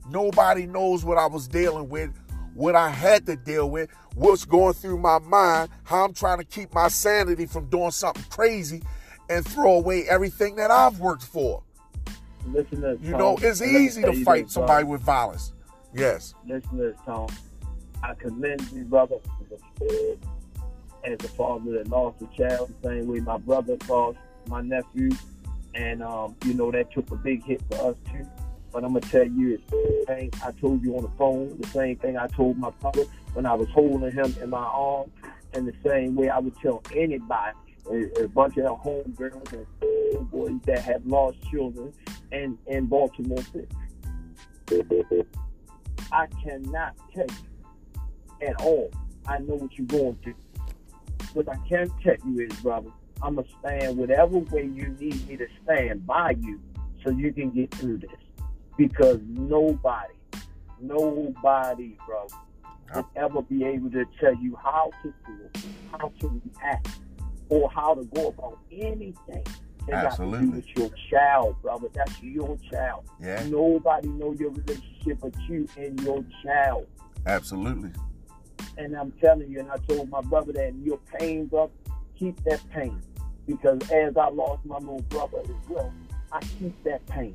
[0.08, 2.10] Nobody knows what I was dealing with,
[2.54, 6.44] what I had to deal with, what's going through my mind, how I'm trying to
[6.44, 8.82] keep my sanity from doing something crazy
[9.30, 11.62] and throw away everything that I've worked for.
[12.46, 15.52] Listen to You know, it's easy to fight somebody with violence.
[15.94, 16.34] Yes.
[16.46, 17.28] Listen to this, Tom.
[18.04, 19.16] I commend you, brother,
[21.04, 25.10] as a father that lost a child, the same way my brother lost my nephew.
[25.74, 28.28] And, um, you know, that took a big hit for us, too.
[28.72, 31.58] But I'm going to tell you, the same thing I told you on the phone,
[31.58, 35.10] the same thing I told my brother when I was holding him in my arms,
[35.54, 37.56] and the same way I would tell anybody,
[37.90, 41.92] a, a bunch of homegirls and boys that have lost children
[42.32, 43.68] in, in Baltimore City.
[46.12, 47.53] I cannot tell you
[48.44, 48.90] at all.
[49.26, 50.34] I know what you're going through.
[51.32, 52.90] What I can tell you is, brother,
[53.22, 56.60] I'm going to stand whatever way you need me to stand by you
[57.02, 58.10] so you can get through this.
[58.76, 60.14] Because nobody,
[60.80, 62.26] nobody, bro,
[62.94, 66.88] will ever be able to tell you how to feel, how to react,
[67.48, 69.44] or how to go about anything
[69.88, 70.38] that Absolutely.
[70.38, 71.88] got to do with your child, brother.
[71.94, 73.04] That's your child.
[73.20, 73.44] Yeah.
[73.48, 76.86] Nobody know your relationship but you and your child.
[77.26, 77.90] Absolutely.
[78.76, 81.72] And I'm telling you, and I told my brother that your pain, brother,
[82.18, 83.00] keep that pain.
[83.46, 85.92] Because as I lost my little brother as well,
[86.32, 87.34] I keep that pain.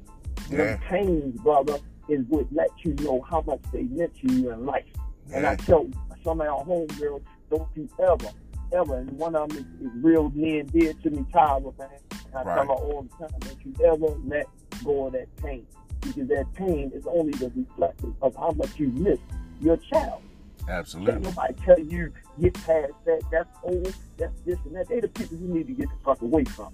[0.49, 0.58] Yeah.
[0.58, 1.77] The pains, brother,
[2.08, 4.86] is what let you know how much they meant to you in life.
[5.29, 5.38] Yeah.
[5.38, 5.88] And I tell
[6.23, 8.29] some of our homegirls, don't you ever,
[8.73, 11.89] ever, and one of them is, is real near and dear to me, Tyler, man.
[12.12, 12.55] And I right.
[12.55, 14.47] tell her all the time, don't you ever let
[14.84, 15.65] go of that pain.
[16.01, 19.19] Because that pain is only the reflection of how much you miss
[19.62, 20.21] your child.
[20.69, 21.13] Absolutely.
[21.13, 23.21] Can't nobody tell you get past that.
[23.32, 23.93] That's old.
[24.17, 24.88] That's this and that.
[24.88, 26.73] They the people you need to get the fuck away from.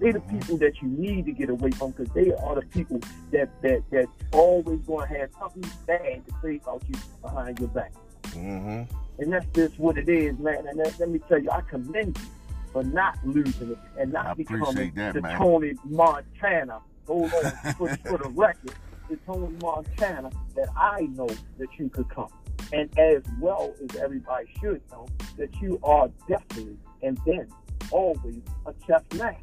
[0.00, 0.38] They the mm-hmm.
[0.38, 3.00] people that you need to get away from because they are the people
[3.32, 7.68] that that that always going to have something bad to say about you behind your
[7.68, 7.92] back.
[8.30, 8.94] Mm-hmm.
[9.18, 10.66] And that's just what it is, man.
[10.66, 12.26] And that, let me tell you, I commend you
[12.72, 15.38] for not losing it and not I becoming that, the man.
[15.38, 16.80] Tony Montana.
[17.06, 18.74] Hold on, for, for the record,
[19.08, 22.28] the Tony Montana that I know that you could come.
[22.74, 25.06] And as well as everybody should know,
[25.36, 27.46] that you are definitely and then
[27.92, 29.38] always a chess master.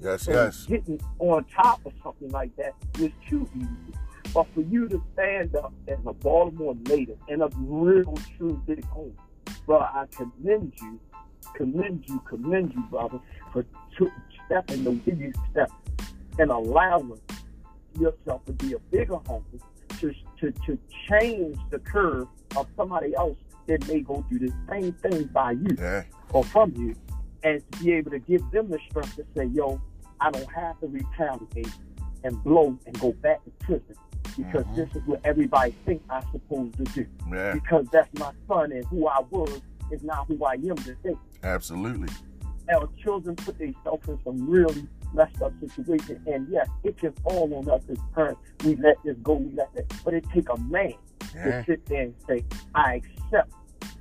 [0.00, 0.66] Yes, so yes.
[0.66, 3.98] Getting on top of something like that was too easy.
[4.34, 8.84] But for you to stand up as a Baltimore native and a real true big
[8.86, 9.16] home,
[9.64, 11.00] bro, I commend you,
[11.54, 13.20] commend you, commend you, brother,
[13.52, 13.64] for
[14.46, 15.70] stepping the way you step
[16.38, 17.20] and allowing
[17.98, 19.44] yourself to be a bigger home
[20.00, 24.92] to, to, to change the curve of somebody else that may go through the same
[24.92, 26.04] thing by you yeah.
[26.32, 26.94] or from you
[27.42, 29.80] and to be able to give them the strength to say, yo,
[30.20, 31.72] I don't have to retaliate
[32.24, 33.94] and blow and go back to prison
[34.36, 34.76] because mm-hmm.
[34.76, 37.06] this is what everybody thinks I'm supposed to do.
[37.32, 37.54] Yeah.
[37.54, 41.16] Because that's my son and who I was is not who I am today.
[41.42, 42.08] Absolutely.
[42.72, 47.52] Our children put themselves in some really messed up situations, and yes, it can fall
[47.54, 48.40] on us as parents.
[48.64, 50.94] We let this go, we let that, but it take a man
[51.34, 51.44] yeah.
[51.44, 53.52] to sit there and say, "I accept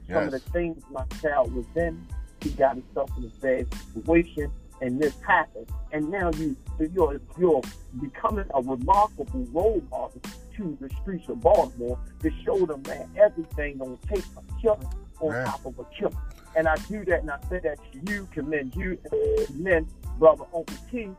[0.08, 0.13] yes.
[0.13, 2.06] some of the things my child was in.
[2.41, 6.56] He got himself in a bad situation, and this happened, and now you
[6.94, 7.62] you're you're
[8.02, 10.22] becoming a remarkable role model
[10.58, 14.78] to the streets of Baltimore to show them that everything don't take a killer
[15.20, 15.46] on Man.
[15.46, 16.12] top of a killer.
[16.56, 20.45] And I do that, and I say that to you, commend you, and commend brother
[20.54, 21.10] Uncle T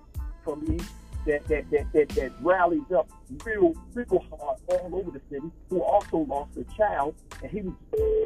[0.44, 0.78] for me
[1.26, 3.08] that that that that, that rallies up
[3.44, 5.50] real real hard all over the city.
[5.70, 7.74] Who also lost a child, and he was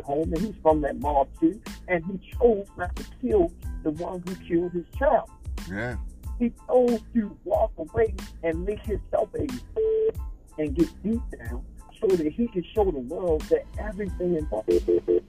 [0.05, 3.53] home, and he's from that mob too, and he chose not to kill
[3.83, 5.31] the one who killed his child.
[5.69, 5.97] Yeah.
[6.39, 9.47] He chose to walk away and make himself a
[10.59, 11.65] and get beat down
[12.01, 14.65] so that he can show the world that everything in has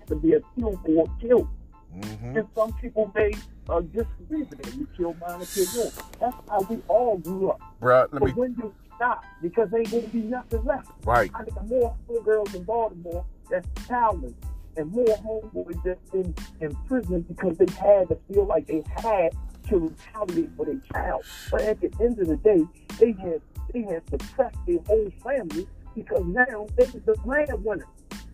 [0.07, 1.49] to be a kill or kill.
[1.97, 2.37] Mm-hmm.
[2.37, 3.31] And some people may
[3.69, 4.75] uh, disagree with it.
[4.75, 5.99] You kill mine, I kill yours.
[6.19, 7.61] That's how we all grew up.
[7.81, 8.31] Bruh, let but me...
[8.31, 10.91] when you stop, because ain't going to be nothing left.
[11.03, 11.31] Right.
[11.33, 14.35] I think more girls in Baltimore that's talented
[14.77, 19.31] and more homeboys that's in, in prison because they had to feel like they had
[19.67, 21.23] to retaliate for their child.
[21.49, 22.63] But at the end of the day,
[22.99, 23.41] they had
[23.73, 27.87] they had suppressed their whole family because now they was the breadwinner.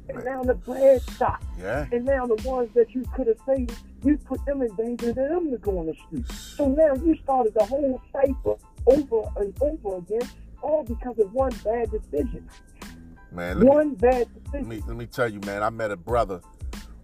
[0.10, 1.44] And now the bread stopped.
[1.60, 1.86] Yeah.
[1.92, 5.14] And now the ones that you could have saved, you put them in danger to
[5.14, 6.30] them to go on the street.
[6.32, 10.30] So now you started the whole cycle over and over again,
[10.62, 12.48] all because of one bad decision.
[13.32, 14.68] Man, let me, One bad let decision.
[14.70, 15.62] me let me tell you, man.
[15.62, 16.40] I met a brother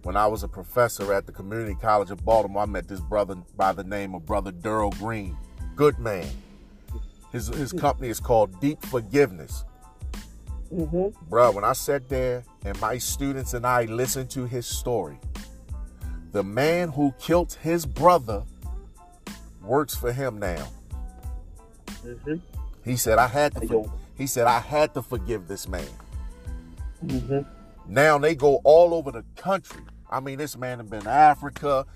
[0.02, 2.62] when I was a professor at the Community College of Baltimore.
[2.62, 5.36] I met this brother by the name of Brother Durrell Green.
[5.76, 6.26] Good man.
[7.32, 9.64] His his company is called Deep Forgiveness.
[10.74, 15.18] Hmm Bro, when I sat there and my students and I listened to his story,
[16.32, 18.42] the man who killed his brother
[19.62, 20.68] works for him now.
[22.02, 22.34] hmm
[22.84, 23.66] He said I had to.
[23.66, 25.86] For, he said I had to forgive this man.
[27.00, 27.40] hmm
[27.86, 29.82] Now they go all over the country.
[30.10, 31.86] I mean, this man has been Africa,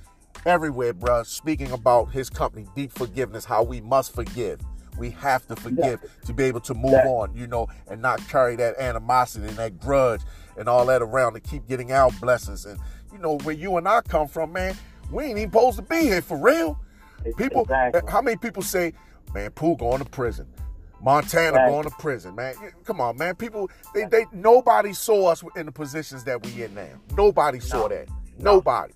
[0.46, 4.60] everywhere, bruh, speaking about his company, Deep Forgiveness, how we must forgive.
[4.98, 8.18] We have to forgive to be able to move That- on, you know, and not
[8.28, 10.22] carry that animosity and that grudge
[10.56, 12.66] and all that around to keep getting our blessings.
[12.66, 12.78] And,
[13.12, 14.76] you know, where you and I come from, man,
[15.10, 16.78] we ain't even supposed to be here for real.
[17.36, 18.02] People, Exactly.
[18.10, 18.92] how many people say,
[19.34, 20.46] man, Pooh going to prison?
[21.00, 21.68] Montana Right.
[21.68, 22.54] going to prison, man.
[22.84, 23.36] Come on, man.
[23.36, 26.88] People, they, they, nobody saw us in the positions that we in now.
[27.16, 27.88] Nobody saw No.
[27.88, 28.08] that.
[28.36, 28.54] No.
[28.54, 28.92] Nobody.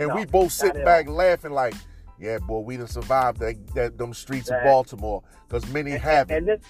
[0.00, 1.74] And No, we both sitting back laughing like,
[2.18, 6.36] yeah, boy, we done survived that, that them streets of Baltimore because many haven't.
[6.36, 6.60] And this,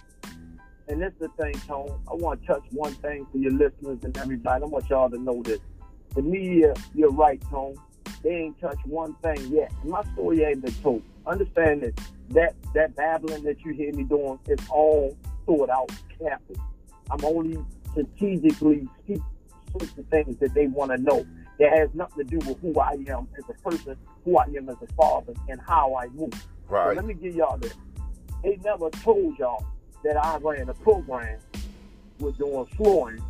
[0.89, 2.01] and this the thing, Tone.
[2.11, 4.65] I want to touch one thing for your listeners and everybody.
[4.65, 5.61] I want y'all to know this.
[6.15, 7.77] The media, you're right, Tone.
[8.23, 9.73] They ain't touched one thing yet.
[9.85, 11.03] My story ain't been told.
[11.27, 16.59] Understand that that that babbling that you hear me doing is all thought out carefully.
[17.11, 17.59] I'm only
[17.91, 19.25] strategically speaking
[19.79, 21.27] certain things that they want to know.
[21.59, 24.69] That has nothing to do with who I am as a person, who I am
[24.69, 26.33] as a father, and how I move.
[26.35, 26.97] So right.
[26.97, 27.75] let me give y'all this.
[28.43, 29.65] They never told y'all
[30.03, 31.39] that I ran a program
[32.19, 33.23] with doing flooring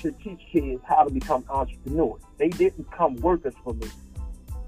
[0.00, 2.20] to teach kids how to become entrepreneurs.
[2.38, 3.88] They didn't come workers for me.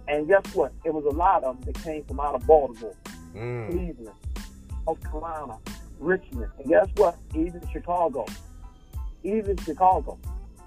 [0.09, 0.73] And guess what?
[0.85, 2.95] It was a lot of them that came from out of Baltimore,
[3.35, 3.71] Mm.
[3.71, 4.17] Cleveland,
[4.87, 5.59] North Carolina,
[5.99, 6.51] Richmond.
[6.59, 7.17] And guess what?
[7.35, 8.27] Even Chicago.
[9.23, 10.19] Even Chicago.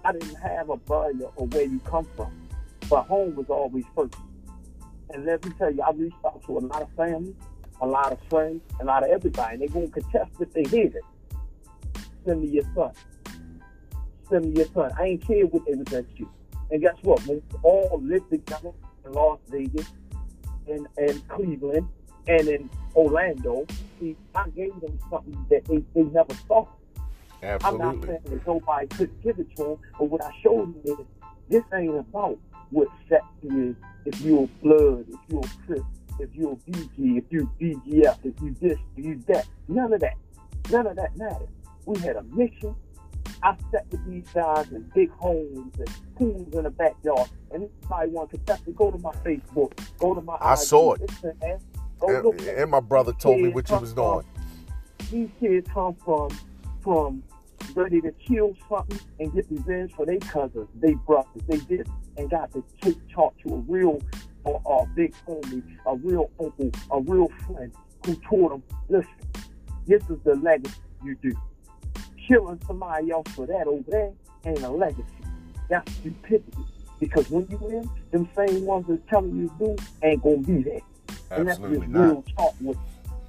[0.05, 2.31] I didn't have a barrier of where you come from.
[2.89, 4.13] But home was always first.
[5.09, 7.33] And let me tell you, I reached out to a lot of families,
[7.81, 9.55] a lot of friends, a lot of everybody.
[9.55, 11.03] And they won't contest if they hear it.
[12.23, 12.91] Send me your son.
[14.29, 14.91] Send me your son.
[14.99, 16.29] I ain't care what they was you.
[16.69, 17.25] And guess what?
[17.25, 18.71] When all lived together
[19.05, 19.91] in Las Vegas,
[20.67, 21.87] in, in Cleveland,
[22.27, 23.65] and in Orlando,
[23.99, 26.67] see, I gave them something that they, they never saw.
[27.43, 30.81] I'm not saying that nobody could give it to him, but what I showed them
[30.99, 31.05] is
[31.49, 32.37] this ain't about
[32.71, 35.83] what sex is, if you're blood, if you're Crip,
[36.19, 39.45] if you're BG, if you're BGF, if you this, if you that.
[39.67, 40.15] None of that.
[40.71, 41.49] None of that matters.
[41.85, 42.75] We had a mission.
[43.43, 47.29] I sat with these guys in big homes and pools in the backyard.
[47.51, 50.53] And if anybody want to contest it, go to my Facebook, go to my I
[50.53, 50.59] IG.
[50.59, 51.01] saw it.
[51.03, 51.21] It's.
[51.99, 54.21] Go And, at and my brother told me what you was doing.
[54.21, 56.29] from- These kids come from
[56.85, 57.23] from
[57.73, 62.29] ready to kill something and get revenge for their cousins, their brothers, they did, and
[62.29, 63.99] got to take talk to a real
[64.45, 67.73] uh, uh, big homie, a real uncle, a real friend
[68.05, 69.11] who told them, listen,
[69.87, 71.31] this is the legacy you do.
[72.27, 74.11] Killing somebody else for that over there
[74.45, 75.03] ain't a legacy.
[75.69, 76.63] That's stupidity.
[76.99, 80.63] Because when you win, them same ones that's telling you to do ain't gonna be
[80.63, 80.79] there.
[81.31, 82.05] And that's Absolutely just not.
[82.05, 82.77] real talk with.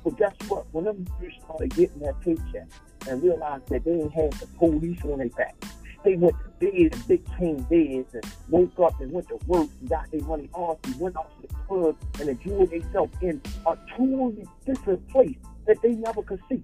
[0.06, 0.66] But guess what?
[0.70, 2.68] When them dudes started getting that paycheck
[3.08, 5.56] and realized that they ain't had the police on their back,
[6.04, 9.68] they went to bed and big king beds and woke up and went to work
[9.80, 13.42] and got their money off and went off to the club and enjoyed themselves in
[13.66, 16.62] a totally different place that they never could see.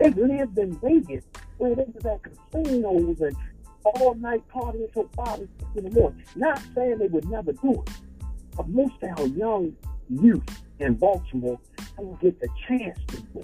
[0.00, 1.22] They lived in Vegas
[1.58, 3.36] where they was at casinos and
[3.84, 5.46] all night partying until five
[5.76, 6.24] in the morning.
[6.34, 7.90] Not saying they would never do it,
[8.56, 9.76] but most of our young
[10.10, 11.58] youth in Baltimore
[11.96, 13.42] don't get the chance to do.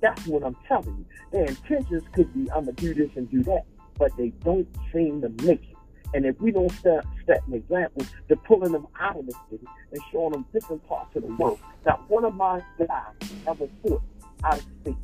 [0.00, 1.06] That's what I'm telling you.
[1.30, 3.64] Their intentions could be, I'm gonna do this and do that,
[3.98, 5.76] but they don't seem to make it.
[6.14, 9.66] And if we don't set, set an example to pulling them out of the city
[9.92, 11.58] and showing them different parts of the world.
[11.86, 13.14] Now, one of my guys
[13.46, 14.02] ever fought
[14.44, 14.96] out of state.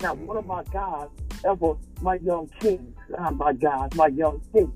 [0.00, 1.08] Now, one of my guys
[1.44, 4.72] ever, my young kings, not uh, my guys, my young kings,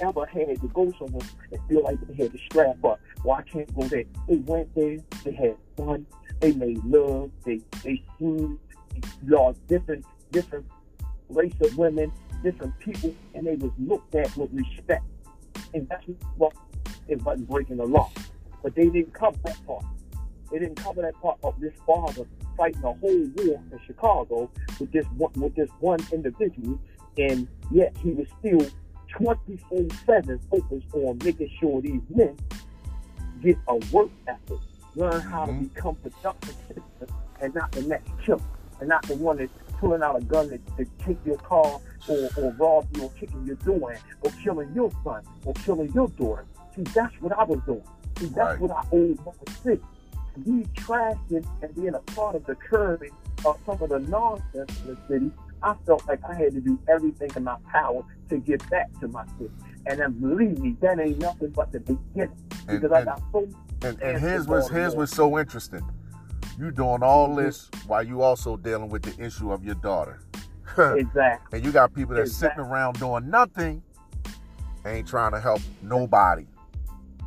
[0.00, 3.00] ever had to go somewhere and feel like they had to strap up.
[3.24, 4.04] Well, I can't go there.
[4.28, 6.06] They went there, they had fun,
[6.40, 8.58] they made love, they they seen
[9.26, 10.66] lost different different
[11.28, 15.04] race of women, different people, and they was looked at with respect.
[15.74, 16.52] And that's what
[17.08, 18.10] it wasn't breaking the law.
[18.62, 19.84] But they didn't cover that part.
[20.50, 22.26] They didn't cover that part of this father
[22.56, 26.78] fighting a whole war in Chicago with this one, with this one individual,
[27.18, 28.66] and yet he was still
[29.16, 32.36] 24/7 focused on making sure these men
[33.42, 34.58] get a work ethic,
[34.94, 35.58] learn how Mhm.
[35.58, 38.40] to become productive citizens, and not the next killer,
[38.80, 42.28] and not the one that's pulling out a gun to, to take your car or,
[42.36, 46.08] or rob you or kicking your door in or killing your son or killing your
[46.08, 46.44] daughter.
[46.74, 47.82] See, that's what I was doing.
[48.18, 48.60] See, that's Right.
[48.60, 49.32] what I owed my
[49.62, 49.82] city.
[50.46, 53.10] Me trashing and being a part of the curbing
[53.44, 55.30] of some of the nonsense in the city,
[55.62, 59.08] I felt like I had to do everything in my power to get back to
[59.08, 59.50] my city.
[59.86, 62.36] And then believe me, that ain't nothing but the beginning.
[62.68, 63.48] And- Because I got so
[63.82, 65.82] And, and And here's what's here's what's so interesting.
[66.58, 67.44] You doing all mm-hmm.
[67.44, 70.20] this while you also dealing with the issue of your daughter.
[70.78, 71.58] exactly.
[71.58, 72.62] and you got people that's Exactly.
[72.62, 73.82] sitting around doing nothing,
[74.84, 76.46] ain't trying to help nobody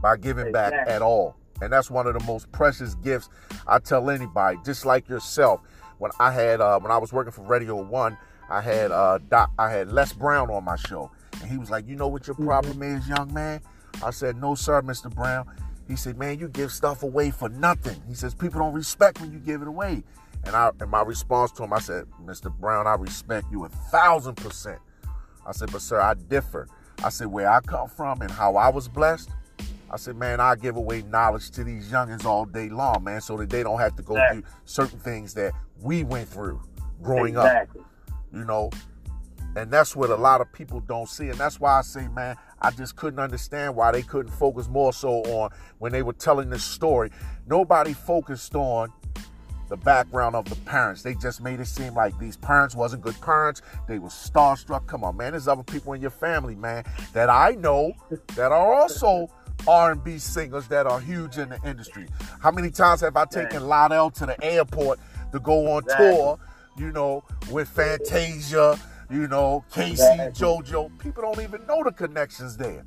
[0.01, 1.35] by giving back at all.
[1.61, 3.29] And that's one of the most precious gifts
[3.67, 5.61] I tell anybody, just like yourself.
[6.01, 8.17] When I had uh, when I was working for Radio One,
[8.49, 11.87] I had uh, Doc, I had Les Brown on my show, and he was like,
[11.87, 12.45] "You know what your Mhm.
[12.47, 13.61] problem is, young man?"
[14.03, 15.13] I said, "No, sir, Mr.
[15.13, 15.45] Brown."
[15.87, 19.31] He said, "Man, you give stuff away for nothing." He says, "People don't respect when
[19.31, 20.03] you give it away."
[20.43, 22.51] And I, and my response to him, I said, "Mr.
[22.51, 24.79] Brown, I respect you a thousand percent."
[25.45, 26.67] I said, "But sir, I differ."
[27.03, 29.29] I said, "Where I come from and how I was blessed."
[29.93, 33.35] I said, man, I give away knowledge to these youngins all day long, man, so
[33.35, 35.51] that they don't have to go through certain things that
[35.81, 36.61] we went through
[37.01, 37.67] growing up,
[38.33, 38.69] you know.
[39.55, 41.27] And that's what a lot of people don't see.
[41.27, 44.93] And that's why I say, man, I just couldn't understand why they couldn't focus more
[44.93, 47.11] so on when they were telling this story.
[47.47, 48.93] Nobody focused on
[49.67, 51.01] the background of the parents.
[51.01, 53.61] They just made it seem like these parents wasn't good parents.
[53.87, 54.85] They were starstruck.
[54.85, 55.31] Come on, man.
[55.31, 57.93] There's other people in your family, man, that I know
[58.35, 59.29] that are also
[59.67, 62.07] R&B singers that are huge in the industry.
[62.41, 64.99] How many times have I taken Lionel to the airport
[65.31, 66.15] to go on Exactly.
[66.15, 66.39] tour,
[66.77, 68.79] you know, with Fantasia,
[69.09, 70.45] you know, K-Ci, Exactly.
[70.47, 70.99] JoJo.
[70.99, 72.83] People don't even know the connections there.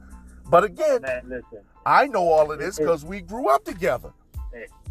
[0.51, 1.61] But again, Man, listen.
[1.87, 4.13] I know all of this because we grew up together.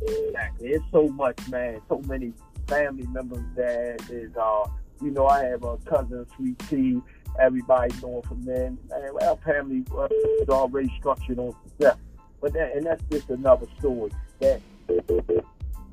[0.01, 0.70] Exactly.
[0.70, 1.82] It's so much, man.
[1.89, 2.34] So many
[2.68, 4.68] family members that is, uh,
[5.01, 7.01] you know, I have a cousin, Sweet Tea.
[7.39, 8.78] Everybody knowing from them.
[8.91, 10.08] And our family uh,
[10.41, 11.97] is already structured on success.
[12.41, 14.62] But that, and that's just another story that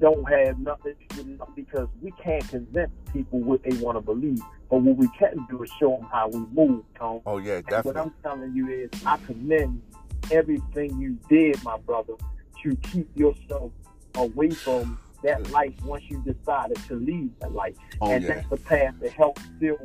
[0.01, 4.01] don't have nothing to do with because we can't convince people what they want to
[4.01, 4.41] believe.
[4.71, 7.21] But what we can do is show them how we move, Tone.
[7.27, 7.97] Oh yeah, And what.
[7.97, 9.83] I'm telling you is, I commend
[10.31, 12.15] everything you did, my brother,
[12.63, 13.73] to keep yourself
[14.15, 17.75] away from that life once you decided to leave that life.
[18.01, 18.35] Oh and yeah.
[18.35, 19.79] that's the path that helped still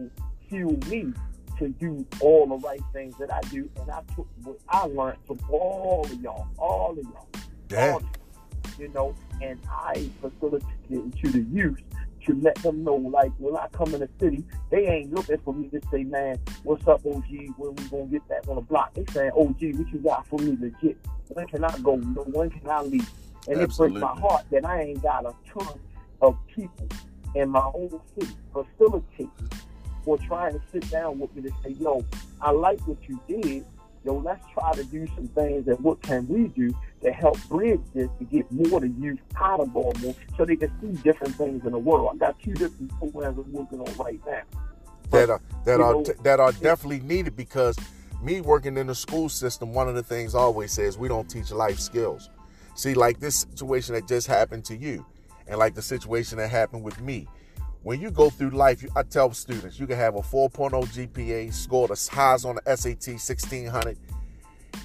[0.49, 1.13] fuel me
[1.59, 3.69] to do all the right things that I do.
[3.81, 7.27] And I took what I learned from all of y'all, all of y'all,
[7.69, 7.91] Yeah.
[7.91, 8.11] all of y'all,
[8.79, 11.81] you know, and I facilitated to the youth
[12.25, 15.53] to let them know, like, when I come in the city, they ain't looking for
[15.53, 17.25] me to say, man, what's up, OG?
[17.57, 18.93] When we gonna get back on the block?
[18.93, 20.97] They saying, OG, what you got for me legit?
[21.29, 21.95] When can I go?
[21.95, 23.09] No, when can I leave?
[23.47, 25.79] And it breaks my heart that I ain't got a ton
[26.21, 26.87] of people
[27.35, 29.31] in my own city facilitating
[30.05, 32.03] or trying to sit down with me to say, yo,
[32.41, 33.65] I like what you did.
[34.03, 36.71] Yo, let's try to do some things and what can we do
[37.05, 40.71] to help bridge this to get more to youth out of Baltimore so they can
[40.81, 42.09] see different things in the world.
[42.13, 44.41] I've got two different programs I'm working on right now.
[45.11, 47.77] that are that are know, that are definitely needed because
[48.21, 51.29] me working in the school system, one of the things I always says we don't
[51.29, 52.29] teach life skills.
[52.73, 55.05] See, like this situation that just happened to you,
[55.47, 57.27] and like the situation that happened with me.
[57.83, 61.53] When you go through life, you, I tell students you can have a 4.0 GPA,
[61.53, 63.95] score the highs on the SAT 1600,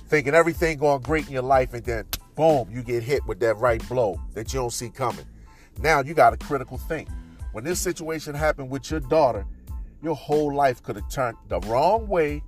[0.08, 3.56] thinking everything going great in your life, and then boom, you get hit with that
[3.58, 5.26] right blow that you don't see coming.
[5.80, 7.08] Now you got a critical think.
[7.52, 9.44] When this situation happened with your daughter,
[10.02, 12.42] your whole life could have turned the wrong way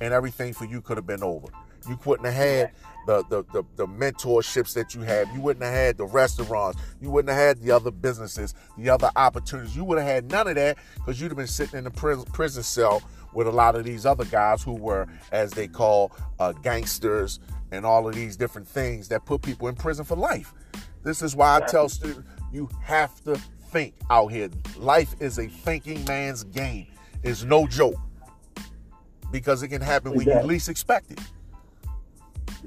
[0.00, 1.48] and everything for you could have been over.
[1.88, 2.72] You wouldn't have had
[3.06, 5.28] the, the, the, the mentorships that you have.
[5.34, 6.80] You wouldn't have had the restaurants.
[7.00, 9.76] You wouldn't have had the other businesses, the other opportunities.
[9.76, 12.62] You would have had none of that because you'd have been sitting in the prison
[12.62, 13.02] cell
[13.34, 17.40] with a lot of these other guys who were, as they call, uh, gangsters
[17.72, 20.54] and all of these different things that put people in prison for life.
[21.02, 23.36] This is why I tell students you have to
[23.70, 24.48] think out here.
[24.76, 26.86] Life is a thinking man's game.
[27.22, 27.96] It's no joke
[29.32, 31.20] because it can happen when you least expect it.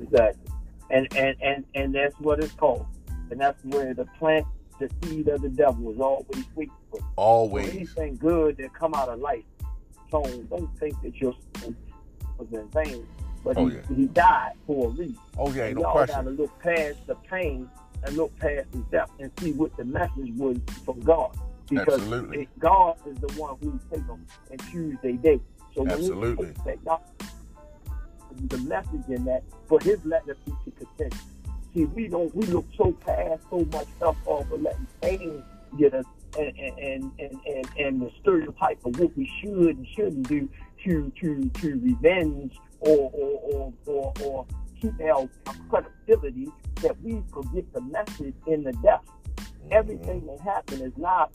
[0.02, 0.52] Exactly.
[0.90, 2.86] And, and, and, and that's what it's called.
[3.32, 4.46] And that's where the plant,
[4.80, 6.70] the seed of the devil is always weak.
[6.94, 7.70] So Always.
[7.70, 9.44] anything good that come out of life,
[10.12, 11.34] so don't think that your
[12.38, 13.08] was in vain.
[13.44, 13.82] But Oh, he, yeah.
[13.96, 15.18] he died for a reason.
[15.38, 17.70] Oh yeah, And no y'all got to look past the pain
[18.04, 21.38] and look past his death and see what the message was from God.
[21.70, 22.44] Because Absolutely.
[22.44, 25.40] it- God is the one who take them and choose their day.
[25.76, 26.54] So when Absolutely.
[26.66, 27.02] that God,
[28.48, 31.18] the message in that for His legacy to continue.
[31.74, 35.44] See, we don't we look so past so much stuff off of letting pain
[35.78, 36.06] get us
[36.38, 40.50] and and, and, and, and the stereotype of what we should and shouldn't do
[40.84, 44.46] to to to revenge or or or or, or
[44.82, 45.30] keep our
[45.70, 46.48] credibility
[46.82, 49.02] that we forget the message in the death.
[49.36, 49.68] Mm-hmm.
[49.72, 51.34] Everything that happened is not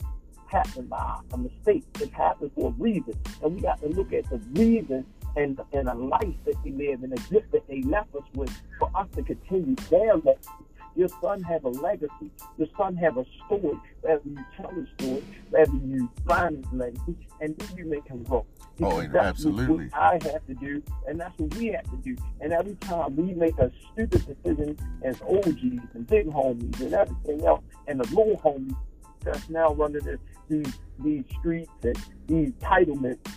[0.53, 1.83] happened by a mistake.
[1.99, 3.13] It happened for a reason.
[3.41, 7.03] And we got to look at the reason and, and a life that they live
[7.03, 10.49] and the gift that they left us with for us to continue their legacy.
[10.95, 12.31] Your son have a legacy.
[12.57, 13.79] Your son have a story.
[14.01, 18.23] Whether you tell a story, whether you find his legacy, and then you make him
[18.23, 18.45] grow.
[18.81, 19.85] Oh, that's absolutely.
[19.85, 22.15] What I have to do, and that's what we have to do.
[22.41, 27.45] And every time we make a stupid decision as OGs and big homies and everything
[27.45, 28.75] else, and the little homies
[29.21, 30.19] that's now running the,
[30.49, 33.27] these these streets and these entitlements,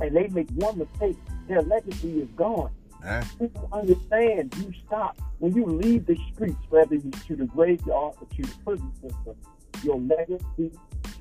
[0.00, 2.70] and they make one mistake, their legacy is gone.
[3.02, 3.24] Yeah.
[3.38, 8.26] People understand you stop when you leave the streets, whether it's to the graveyard or
[8.36, 9.36] to the prison system,
[9.82, 10.72] your legacy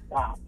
[0.07, 0.41] stops.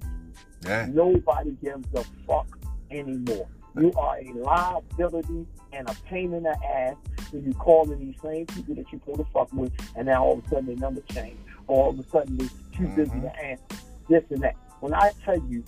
[0.65, 0.87] Yeah.
[0.91, 2.47] Nobody gives a fuck
[2.91, 3.47] anymore.
[3.77, 6.95] You are a liability and a pain in the ass
[7.31, 10.39] when you calling these same people that you supposed to fuck with, and now all
[10.39, 11.37] of a sudden their number change.
[11.67, 13.21] Or all of a sudden they're too busy Mhm.
[13.21, 13.63] to answer
[14.09, 14.55] this and that.
[14.79, 15.63] When I tell you,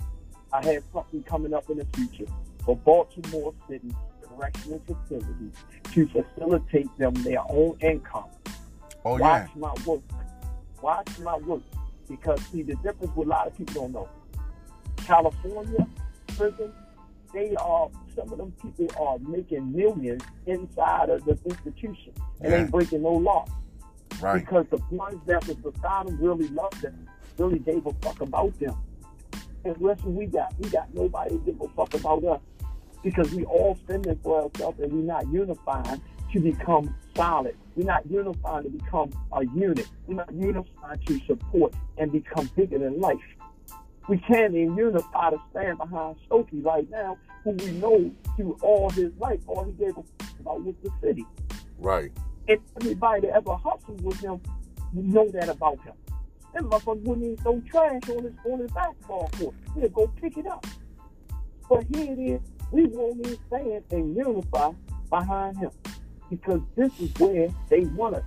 [0.52, 2.26] I have something coming up in the future
[2.66, 3.92] for Baltimore City
[4.42, 5.54] correctional facilities
[5.94, 8.26] to facilitate them their own income.
[9.06, 9.48] Oh yeah.
[9.48, 10.02] Watch my work.
[10.82, 11.62] Watch my work.
[12.08, 14.10] Because see the difference what a lot of people don't know.
[14.98, 15.88] California
[16.36, 16.72] prison,
[17.34, 22.58] they are some of them people are making millions inside of the institution and Yeah.
[22.60, 23.46] ain't breaking no law.
[24.22, 24.40] Right.
[24.40, 28.58] Because the ones that was beside them really loved them, really gave a fuck about
[28.60, 28.76] them.
[29.64, 32.42] And listen, we got we got nobody to give a fuck about us
[33.04, 36.02] because we all fending for ourselves and we're not unifying
[36.34, 37.56] to become solid.
[37.76, 39.88] We're not unifying to become a unit.
[40.08, 43.18] We're not unifying to support and become bigger than life.
[44.08, 48.90] We can't even unify to stand behind Stokey right now, who we know through all
[48.90, 50.04] his life, all he gave a
[50.42, 51.26] about was the city.
[51.80, 52.12] Right.
[52.48, 54.42] And everybody that ever hustled with him
[54.94, 55.94] know that about him.
[56.54, 59.56] That motherfucker wouldn't even throw trash on his on his basketball court.
[59.76, 60.66] He'd go pick it up.
[61.70, 62.42] But here it is,
[62.72, 64.72] we won't even stand and unify
[65.10, 65.72] behind him.
[66.30, 68.24] Because this is where they want us.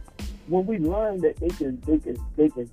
[0.46, 2.70] When we learn that they can they can they can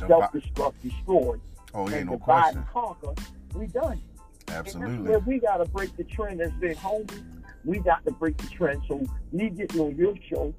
[0.00, 1.36] self destruct, destroy,
[1.72, 2.58] oh yeah, and no divide question.
[2.58, 3.14] and conquer,
[3.54, 4.00] we done.
[4.48, 5.16] Absolutely.
[5.18, 7.22] we gotta break the trend that's been homie.
[7.64, 8.82] We got to break the trend.
[8.88, 10.54] So me getting on your show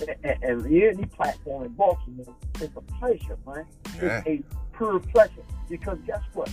[0.00, 3.66] and, and, and any platform in Baltimore, it's a pleasure, man.
[4.00, 4.22] Yeah.
[4.24, 5.42] It's a pure pleasure.
[5.68, 6.50] Because guess what?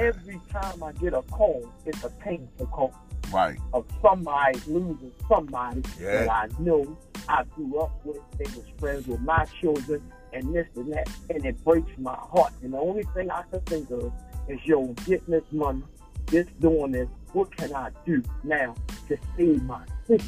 [0.00, 2.94] Every time I get a call, it's a painful call
[3.30, 3.58] Right.
[3.74, 6.24] of somebody losing somebody Yeah.
[6.24, 6.96] that I know
[7.28, 8.18] I grew up with.
[8.38, 12.54] They was friends with my children and this and that, and it breaks my heart.
[12.62, 14.10] And the only thing I can think of
[14.48, 15.82] is, yo, getting this money,
[16.30, 17.08] just doing this.
[17.34, 18.74] What can I do now
[19.08, 20.24] to save my city?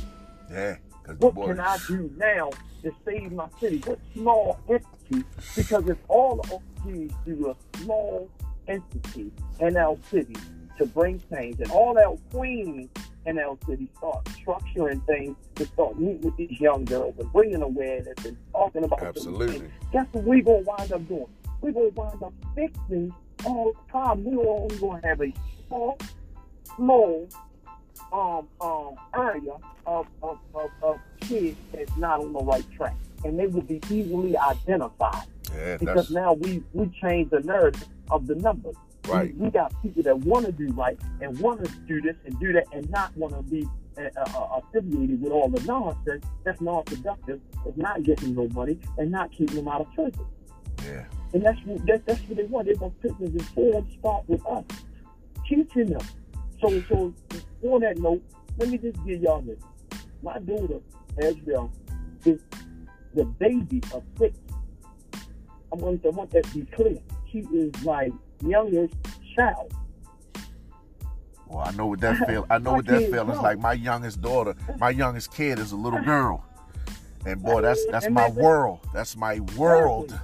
[0.51, 0.77] Yeah.
[1.19, 1.47] What boy.
[1.47, 2.51] can I do now
[2.83, 3.79] to save my city?
[3.87, 5.25] What small entity?
[5.57, 8.29] Because if all the OGs do a small
[8.69, 10.37] entity in our city
[10.79, 12.89] to bring change, and all our queens
[13.27, 17.63] in our city start structuring things to start meeting with these young girls and bringing
[17.63, 19.71] awareness and talking about Absolutely.
[19.93, 21.27] guess what we're gonna wind up doing?
[21.61, 24.27] We gonna wind up fixing all the problems.
[24.27, 25.33] We only gonna have a
[25.69, 25.99] small,
[26.77, 27.29] small
[28.13, 29.57] um um area
[29.87, 32.97] of, of, of, of kids that's not on the right track.
[33.25, 35.77] And they will be easily identified Yeah.
[35.77, 38.77] because now we, we changed the narrative of the numbers.
[39.09, 39.35] right.
[39.37, 42.39] We, we got people that want to do right and want to do this and
[42.41, 43.67] do that and not want to be
[43.99, 49.11] uh, uh, affiliated with all the nonsense that's non-productive, that's not getting no money and
[49.11, 50.25] not keeping them out of prison.
[50.85, 51.05] Yeah.
[51.35, 52.67] And that's what that, that's what they want.
[52.67, 54.65] They want prisoners informed start with us,
[55.49, 56.07] teaching them.
[56.61, 57.15] So so
[57.65, 58.23] on that note,
[58.59, 59.59] let me just give y'all this.
[60.23, 60.81] My daughter,
[61.19, 61.69] Ezra,
[62.25, 62.41] is
[63.15, 64.39] the baby of six.
[65.73, 66.99] I want I want that to be clear.
[67.31, 68.11] She is my
[68.45, 68.95] youngest
[69.35, 69.73] child.
[71.47, 72.47] Well, I know what that feel.
[72.51, 73.59] I know what that feels like.
[73.59, 76.45] My youngest daughter, my youngest kid is a little girl,
[77.27, 78.81] and boy, that's that's my world.
[78.93, 80.19] That's my world.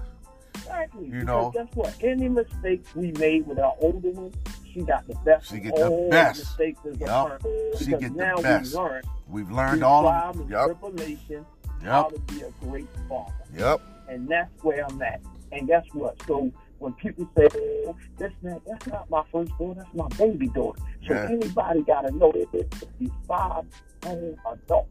[0.55, 1.07] Exactly.
[1.07, 1.51] You Because know.
[1.55, 1.97] guess what?
[2.03, 4.33] Any mistakes we made with our older one,
[4.73, 5.49] she got the best.
[5.51, 6.41] She get the all best.
[6.41, 7.27] mistakes as a Yup.
[7.41, 7.79] parent.
[7.79, 8.73] She get the now best.
[8.73, 10.81] we learned We've learned all of and Yep.
[10.81, 11.45] tribulation
[11.83, 12.15] how Yep.
[12.27, 13.33] to be a great father.
[13.57, 13.81] Yep.
[14.09, 15.21] And that's where I'm at.
[15.53, 16.17] And guess what?
[16.27, 20.49] So when people say, oh, that's not, that's not my first daughter, that's my baby
[20.49, 20.81] daughter.
[21.07, 21.27] So Yeah.
[21.31, 22.67] anybody got to know that there's
[22.99, 23.65] these five
[24.03, 24.91] grown adults,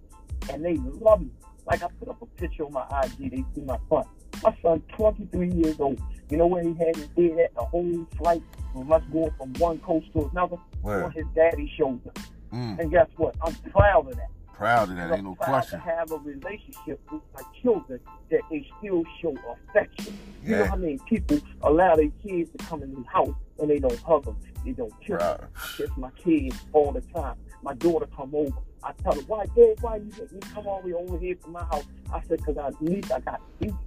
[0.51, 1.30] and they love me.
[1.66, 4.03] Like I put up a picture on my IG, they see my son.
[4.43, 5.99] My son, 23 years old.
[6.30, 8.41] You know where he had his head at the whole flight
[8.74, 11.05] from us going from one coast to another Where?
[11.05, 12.12] on his daddy's shoulder.
[12.53, 13.36] Mm, And guess what?
[13.41, 14.30] I'm proud of that.
[14.58, 15.80] Proud of that, ain't no question.
[15.80, 17.99] to have a relationship with my children
[18.32, 19.36] that they still show
[19.70, 20.18] affection.
[20.43, 20.68] You know Yeah.
[20.68, 24.26] how many people allow their kids to come in the house and they don't hug
[24.26, 25.18] them, they don't kiss them.
[25.20, 25.39] Right.
[25.55, 27.36] I kiss my kids all the time.
[27.64, 28.58] My daughter come over.
[28.84, 31.47] I tell her, why, Dad, why you me come all the way over here to
[31.49, 31.84] my house?
[32.14, 33.68] I said, because at least I got to see.
[33.72, 33.80] you.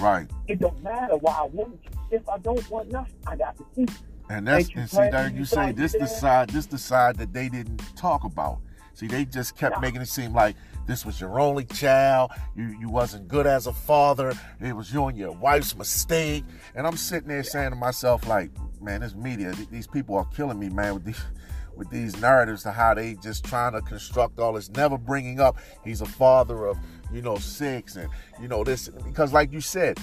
[0.00, 0.30] Right.
[0.48, 1.90] It don't matter why I want you.
[2.18, 3.82] If I don't want nothing, I got to see.
[3.82, 3.88] you.
[4.30, 7.32] And that's and see there you you say this the side this the side that
[7.32, 8.60] they didn't talk about.
[9.00, 9.80] See, they just kept Yeah.
[9.80, 12.32] making it seem like this was your only child.
[12.54, 14.34] You you wasn't good as a father.
[14.60, 16.44] It was you and your wife's mistake.
[16.74, 20.26] And I'm sitting there saying to myself, like, man, this media, th- these people are
[20.26, 21.20] killing me, man, with these
[21.76, 25.56] with these narratives of how they just trying to construct all this, never bringing up
[25.82, 26.76] he's a father of
[27.10, 29.98] you know six and you know this because like you said,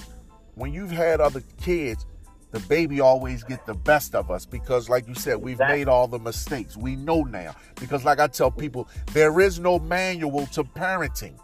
[0.56, 2.04] when you've had other kids,
[2.50, 5.78] the baby always get the best of us because like you said we've Exactly.
[5.78, 6.76] made all the mistakes.
[6.76, 7.54] We know now.
[7.78, 11.34] Because like i tell people there is no manual to parenting.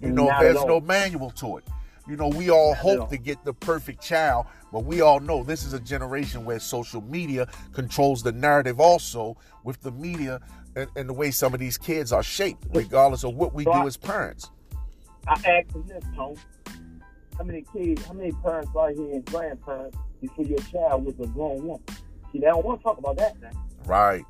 [0.00, 1.64] You know Not there's no manual to it.
[2.08, 5.42] You know we all Not hope to get the perfect child but we all know
[5.44, 10.40] this is a generation where social media controls the narrative also with the media
[10.76, 13.72] and, and the way some of these kids are shaped regardless of what we So
[13.72, 14.50] do I- as parents.
[15.28, 16.36] I asked him this, Tone.
[17.36, 21.26] How many kids, how many parents right here and grandparents before your child was a
[21.28, 21.82] grown woman?
[22.32, 23.50] See, they don't want to talk about that now.
[23.86, 24.24] right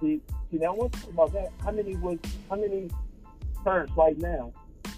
[0.00, 0.20] See,
[0.50, 1.48] see, they don't want to talk about that.
[1.62, 2.18] How many was,
[2.48, 2.90] how many
[3.64, 4.52] parents right now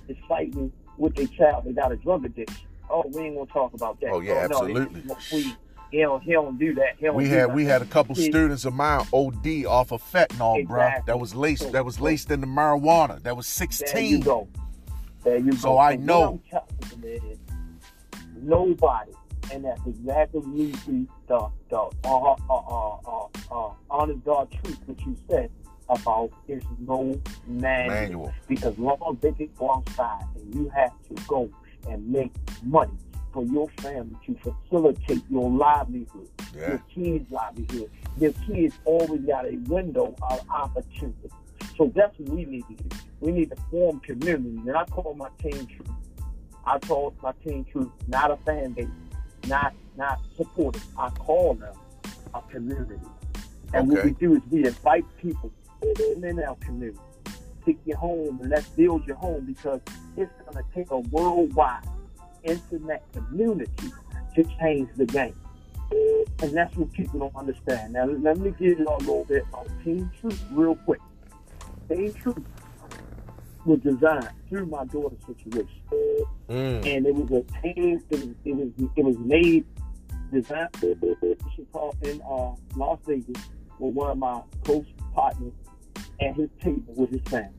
[0.09, 1.65] is fighting with their child?
[1.65, 2.67] They got a drug addiction.
[2.89, 4.11] Oh, we ain't gonna talk about that.
[4.13, 5.03] Oh, yeah, oh, no, absolutely.
[5.33, 5.57] weed.
[5.93, 7.01] He don't, he don't do that.
[7.01, 10.67] Don't we do had we had a couple students of mine OD off of fentanyl,
[10.67, 10.87] bruh.
[10.87, 11.03] Exactly.
[11.07, 11.63] That was laced.
[11.63, 13.23] So- that was laced in the marijuana.
[13.23, 14.21] That was There you sixteen.
[14.21, 14.49] go.
[15.23, 15.79] There you So go.
[15.79, 16.41] I know.
[17.03, 17.39] You
[18.43, 19.13] nobody,
[19.53, 25.01] and that's exactly the the the uh, uh, uh, uh, uh, honest God truth that
[25.01, 25.51] you said
[25.89, 27.95] about there's no manual.
[27.95, 28.35] Manual.
[28.49, 31.49] Because long as they can go outside and you have to go
[31.89, 32.33] and make
[32.65, 32.93] money
[33.33, 34.35] for your family to
[34.69, 36.71] facilitate your livelihood, Yeah.
[36.71, 37.91] your kids' livelihood.
[38.19, 41.29] Your kids always got a window of opportunity.
[41.77, 42.97] So that's what we need to do.
[43.21, 44.61] We need to form communities.
[44.67, 45.91] And I call my team truth.
[46.65, 48.89] I call my team truth, not a fan base,
[49.47, 50.85] not not supporters.
[50.99, 51.75] I call them
[52.35, 53.01] a community.
[53.73, 55.51] And what we do is we invite people
[55.97, 56.99] in our community.
[57.65, 59.81] Pick your home and let's build your home because
[60.17, 61.85] it's going to take a worldwide
[62.45, 63.91] internet community
[64.35, 65.35] to change the game.
[66.43, 67.95] And that's what people don't understand.
[67.95, 71.01] Now, let me give you a little bit on Team Truth real quick.
[71.89, 72.39] Team Truth
[73.67, 75.83] was designed through my daughter's situation.
[76.49, 76.87] Mm.
[76.87, 79.65] And it was a team, it was, it was, it was made,
[80.33, 80.69] designed,
[81.55, 83.43] she called in uh, Las Vegas
[83.79, 85.53] with one of my close partners
[86.21, 87.53] at his table with his family.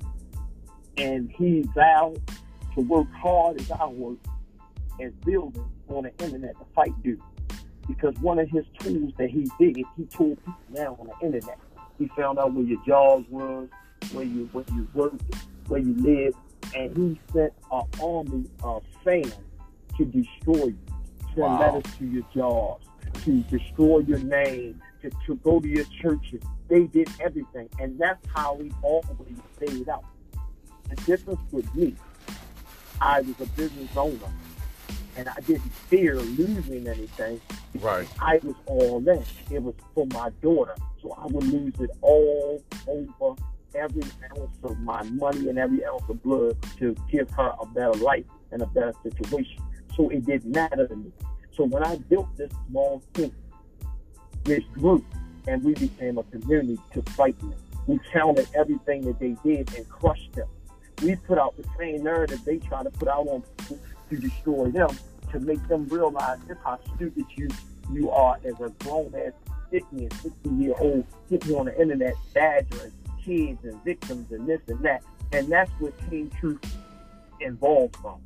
[0.97, 2.21] And he vowed
[2.75, 4.17] to work hard as I work
[5.01, 7.21] as building on the internet to fight dude.
[7.87, 11.57] Because one of his tools that he did, he told people now on the internet.
[11.97, 13.69] He found out where your jobs was,
[14.11, 15.23] where you where you worked,
[15.67, 16.33] where you live,
[16.75, 19.33] and he sent an army of fans
[19.97, 20.77] to destroy you,
[21.35, 21.59] send Wow.
[21.59, 22.85] letters to your jobs,
[23.23, 26.41] to destroy your name, to, to go to your churches.
[26.67, 30.03] They did everything, and that's how we always stayed out.
[30.89, 31.95] The difference with me,
[33.01, 34.17] I was a business owner,
[35.15, 37.41] and I didn't fear losing anything.
[37.79, 38.07] Right.
[38.19, 39.23] I was all in.
[39.51, 43.35] It was for my daughter, so I would lose it all over
[43.77, 47.93] every ounce of my money and every ounce of blood to give her a better
[47.93, 49.61] life and a better situation.
[49.95, 51.11] So it didn't matter to me.
[51.55, 53.33] So when I built this small team,
[54.43, 55.03] this group,
[55.47, 57.55] and we became a community to fight them.
[57.87, 60.47] We counted everything that they did and crushed them.
[61.01, 64.71] We put out the same narrative they try to put out on people to destroy
[64.71, 64.89] them,
[65.31, 67.47] to make them realize just how stupid you
[67.93, 69.31] you are as a grown ass
[69.71, 72.91] 50 and 60 year old sitting on the internet badgering
[73.27, 75.03] kids and victims and this and that.
[75.33, 76.77] And that's what Team Truth
[77.41, 78.21] involved from.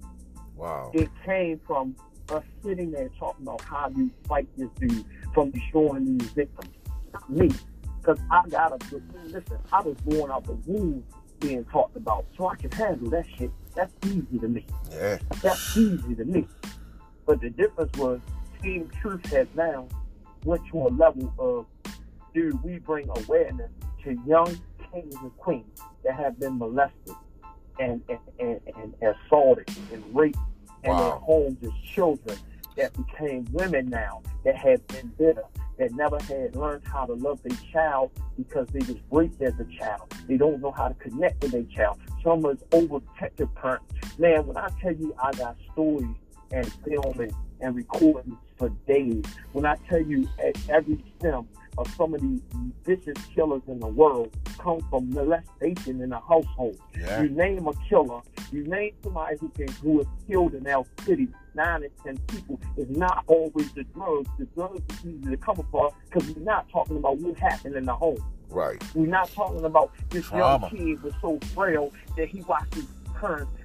[0.55, 0.91] Wow.
[0.93, 1.95] It came from
[2.29, 6.73] us sitting there talking about how you fight this dude from destroying these victims.
[7.11, 7.49] Not me.
[7.99, 8.95] Because I got a
[9.25, 11.03] listen, I was born out the womb
[11.39, 13.51] being talked about, so I can handle that shit.
[13.75, 14.65] That's easy to me.
[14.91, 15.17] Yeah.
[15.41, 16.47] That's easy to me.
[17.25, 18.19] But the difference was
[18.61, 19.87] Team Truth has now
[20.45, 21.65] went to a level of,
[22.33, 23.69] dude, we bring awareness
[24.03, 24.59] to young
[24.91, 27.15] kings and queens that have been molested
[27.79, 30.37] and and, and, and assaulted and raped
[30.83, 32.37] in their homes as children
[32.77, 35.43] that became women now that have been bitter,
[35.77, 39.65] that never had learned how to love their child because they was raped as a
[39.77, 40.13] child.
[40.27, 41.99] They don't know how to connect with their child.
[42.23, 43.93] Some is overprotective parents.
[44.17, 46.15] Man, when I tell you I got stories
[46.51, 51.47] and filming and recording for days, when I tell you at every stem
[51.77, 52.41] of some of these
[52.85, 56.77] vicious killers in the world come from molestation in a household.
[56.97, 57.23] Yeah.
[57.23, 61.27] You name a killer, you name somebody who can who has killed in our city
[61.53, 62.59] nine and ten people.
[62.77, 64.29] It's not always the drugs.
[64.37, 67.85] The drugs is easy to come across because we're not talking about what happened in
[67.85, 68.21] the home.
[68.49, 68.83] Right.
[68.93, 70.67] We're not talking about this Trauma.
[70.67, 72.85] young kid was so frail that he watched his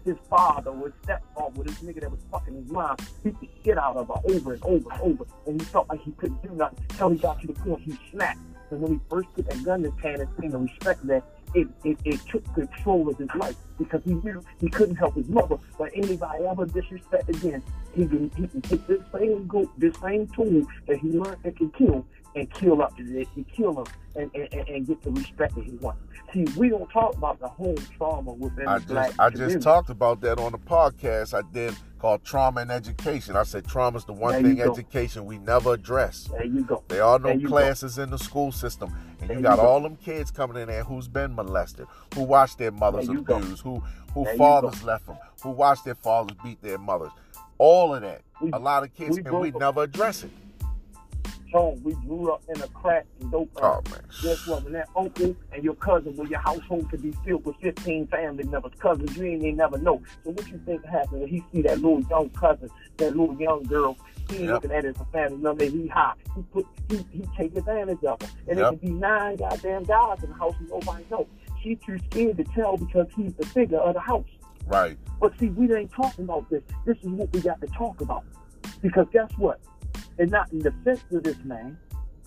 [0.05, 3.79] his father or his stepfather, this nigga that was fucking his mom, beat the shit
[3.79, 5.27] out of her over and over and over.
[5.47, 7.99] And he felt like he couldn't do nothing until he got to the point he
[8.11, 8.41] snapped.
[8.71, 11.25] And when he first put that gun in his hand and seen the respect that,
[11.55, 15.29] it, it, it took control of his life because he knew he couldn't help his
[15.29, 15.57] mother.
[15.79, 17.63] But anybody ever disrespect again,
[17.95, 21.57] he can, he can take this same go, this same tool that he learned that
[21.57, 22.07] can kill
[22.37, 26.01] and kill up and kill him and, and, and- get the respect that he wants.
[26.33, 29.55] See, we don't talk about the home trauma within I the black just I community.
[29.55, 33.37] just talked about that on the podcast I did called Trauma and Education.
[33.37, 34.71] I said trauma's the one There thing go.
[34.73, 36.25] education we never address.
[36.31, 36.83] There you go.
[36.89, 37.49] There are no There you go.
[37.49, 38.93] classes in the school system.
[39.21, 39.63] And There you you got go.
[39.67, 43.63] all them kids coming in there who's been molested, who watched their mothers you abused,
[43.63, 43.83] who
[44.13, 47.11] who fathers left them, who watched their fathers beat their mothers.
[47.59, 48.23] All of that.
[48.43, 50.31] We- a lot of kids we and we broke- never address it.
[51.53, 53.51] Home, we grew up in a crack and dope.
[53.57, 53.83] Oh era.
[53.91, 54.01] man.
[54.23, 54.65] Guess what?
[54.65, 58.45] When that uncle and your cousin, when your household could be filled with 15 family
[58.45, 60.03] members, cousins, you ain't even never know.
[60.25, 63.63] So what you think happened when he see that little young cousin, that little young
[63.65, 63.97] girl,
[64.31, 64.49] he Yep.
[64.55, 66.15] looking at it as a family member, he high.
[66.35, 68.29] He put, he, he take advantage of her.
[68.49, 68.67] And Yep.
[68.67, 71.27] it could be nine goddamn guys in the house and nobody know.
[71.63, 74.27] She too scared to tell because he's the figure of the house.
[74.67, 74.99] Right.
[75.21, 76.63] But see, we ain't talking about this.
[76.85, 78.25] This is what we got to talk about.
[78.83, 79.61] Because guess what?
[80.19, 81.77] And not in defense of this man,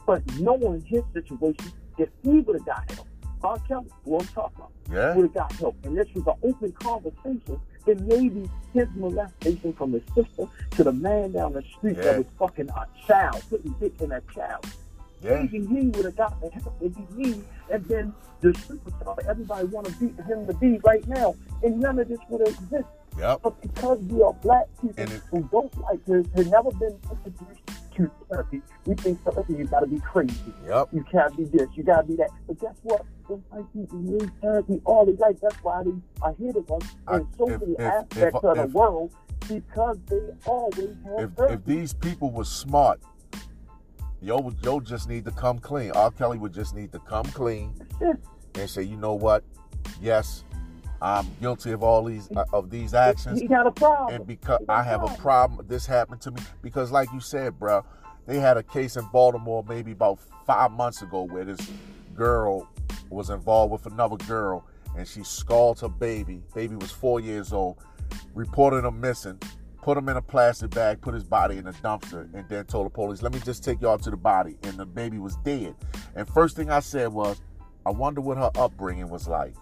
[0.06, 3.08] but knowing his situation, if he would have got help,
[3.44, 3.58] R.
[3.68, 5.16] Kelly, who I'm talking about, Yeah.
[5.16, 9.94] would have got help, and this was an open conversation, then maybe his molestation from
[9.94, 12.04] his sister to the man down the street Yeah.
[12.04, 14.66] that was fucking a child, putting dick in a child.
[15.22, 15.42] Yeah.
[15.42, 19.88] Maybe he would have got the help if he and then the superstar everybody want
[19.88, 22.86] to beat him to be right now, and none of this would have existed.
[23.18, 23.42] Yep.
[23.44, 26.98] But because we are black people And it- who don't like this, have never been
[27.12, 27.62] introduced
[27.96, 30.54] to therapy, we think therapy you gotta be crazy.
[30.66, 30.94] Yep.
[30.94, 32.30] You can't be this, you gotta be that.
[32.48, 33.06] But guess what?
[33.28, 35.38] Those white people need therapy all their life.
[35.42, 35.92] That's why they
[36.22, 39.12] are of us I- in so if- many if- aspects if- of the world
[39.50, 41.54] because they always have If therapy.
[41.56, 43.02] if these people were smart,
[44.22, 45.92] yo yo just need to come clean.
[45.92, 46.12] R.
[46.12, 47.74] Kelly would just need to come clean
[48.56, 49.44] and say, you know what?
[50.02, 50.44] Yes,
[51.02, 53.40] I'm guilty of all these uh, of these actions.
[53.40, 54.16] he got a problem.
[54.16, 55.66] and because I have a problem.
[55.68, 56.42] this happened to me.
[56.62, 57.86] Because, like you said, bro,
[58.26, 61.60] they had a case in Baltimore maybe about five months ago where this
[62.16, 62.68] girl
[63.10, 64.66] was involved with another girl
[64.98, 66.42] and she scalded her baby.
[66.54, 67.78] Baby was four years old,
[68.34, 69.40] reported him missing,
[69.90, 72.86] put him in a plastic bag, put his body in a dumpster, and then told
[72.86, 74.56] the police, let me just take y'all to the body.
[74.62, 75.74] And the baby was dead.
[76.16, 77.42] And first thing I said was,
[77.88, 79.56] I wonder what her upbringing was like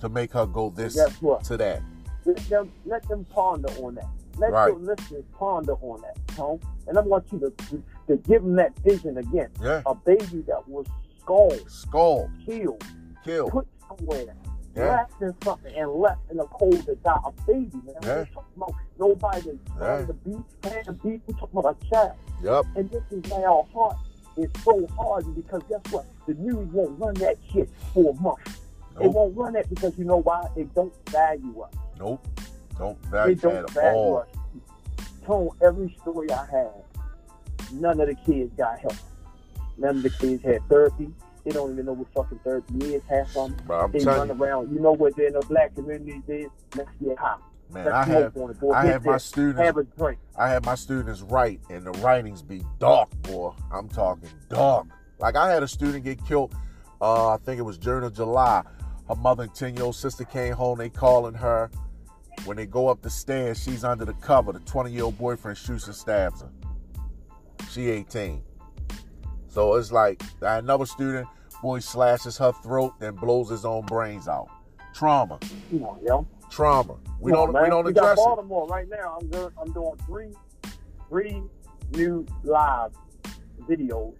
[0.00, 1.80] to make her go this to that.
[2.26, 4.04] Let them, let them ponder on that.
[4.36, 4.68] Let Right.
[4.68, 6.60] your listeners ponder on that, Tone.
[6.86, 9.48] And I want you to, to, to give them that vision again.
[9.62, 9.80] Yeah.
[9.86, 10.84] A baby that was
[11.22, 12.84] scalded, Skull, killed,
[13.24, 14.34] killed, put somewhere,
[14.76, 15.04] Yeah.
[15.20, 17.18] in something, and left in the cold to die.
[17.24, 17.94] A baby, man.
[18.02, 18.08] Yeah.
[18.18, 19.76] We're talking about nobody Yeah.
[19.76, 21.20] trying to beat, had to beat.
[21.26, 22.12] We're talking about a child.
[22.42, 22.64] Yep.
[22.76, 23.96] And this is why our heart
[24.36, 26.06] is so hard because guess what?
[26.26, 28.60] The news won't run that shit for a month.
[29.00, 30.46] It won't run it because you know why?
[30.56, 31.72] It don't value us.
[31.98, 32.26] Nope.
[32.78, 34.18] Don't value don't that at value all.
[34.18, 34.28] us.
[35.26, 36.72] Tone, every story I have,
[37.72, 38.94] none of the kids got help.
[39.76, 41.10] None of the kids had therapy.
[41.44, 43.66] They don't even know what fucking therapy is, half of them.
[43.66, 44.72] Bro, I'm They run you, around.
[44.72, 46.50] You know what they're in the black communities is?
[46.76, 47.36] Let's get high.
[47.72, 48.72] man, Let's I have on it, boy.
[48.72, 50.18] I have my students Have a drink.
[50.36, 53.52] I have my students write and the writings be dark, boy.
[53.72, 54.86] I'm talking dark.
[55.18, 56.54] Like I had a student get killed,
[57.00, 58.62] uh, I think it was during of July.
[59.08, 61.70] Her mother and 10 year old sister came home, they calling her.
[62.44, 64.52] When they go up the stairs, she's under the cover.
[64.52, 66.50] The 20 year old boyfriend shoots and stabs her.
[67.70, 68.42] She 18.
[69.50, 71.28] So it's like another student,
[71.60, 74.48] boy slashes her throat, and blows his own brains out.
[74.94, 75.38] Trauma.
[75.70, 76.26] Come on, yo.
[76.50, 76.96] Trauma.
[77.20, 78.24] We Come don't on, we don't we got address it.
[78.24, 79.18] Baltimore right now.
[79.20, 80.32] I'm doing I'm doing three
[81.08, 81.42] three
[81.92, 82.92] new live
[83.68, 84.14] videos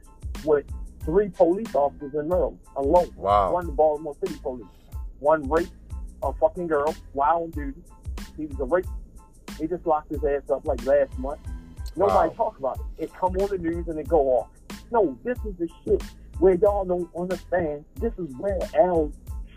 [0.45, 0.65] with
[1.05, 3.11] three police officers in Maryland alone.
[3.17, 3.53] Wow.
[3.53, 4.67] One the Baltimore City Police.
[5.21, 5.73] One raped
[6.23, 7.83] a fucking girl while on duty.
[8.37, 8.87] He was a rape.
[9.59, 11.41] He just locked his ass up like last month.
[11.97, 12.35] Nobody Wow.
[12.37, 13.05] talk about it.
[13.05, 14.49] It come on the news and it go off.
[14.91, 16.03] No, this is the shit
[16.39, 17.85] where y'all don't understand.
[17.97, 19.11] This is where our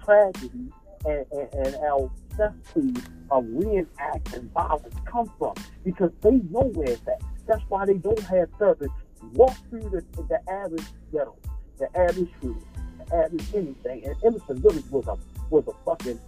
[0.03, 0.71] tragedy
[1.05, 2.93] and, and, and our cesspool
[3.31, 5.53] of reenacting violence come from
[5.83, 7.21] because they know where it's at.
[7.47, 8.89] That's why they don't have service.
[9.33, 11.35] Walk through the, the average ghetto,
[11.79, 12.55] the average street,
[12.99, 14.05] the average anything.
[14.05, 15.17] And Emerson Village was a
[15.49, 16.19] was a fucking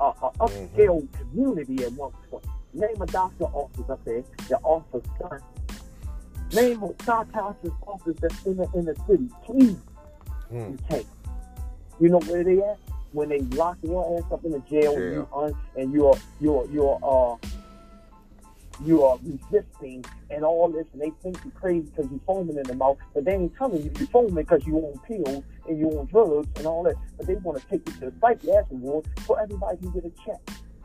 [0.00, 2.44] uh, uh, upscale community at one point.
[2.72, 5.40] Name a doctor office up there, the officer's son.
[6.52, 9.28] Name a psychiatrist office that's in the, in the city.
[9.44, 9.76] Please,
[10.50, 10.72] Hmm.
[10.72, 11.06] you can't.
[12.00, 12.78] You know where they at?
[13.12, 16.66] When they lock your ass up in the jail, and you un, and you're you're
[16.70, 17.36] you're uh
[18.84, 22.62] you are resisting and all this, and they think you're crazy because you're foaming in
[22.64, 25.86] the mouth, but they ain't telling you you're foaming because you on pills and you
[25.98, 26.94] on drugs and all that.
[27.16, 30.10] But they want to take you to the psychiatric ward so everybody can get a
[30.24, 30.40] check.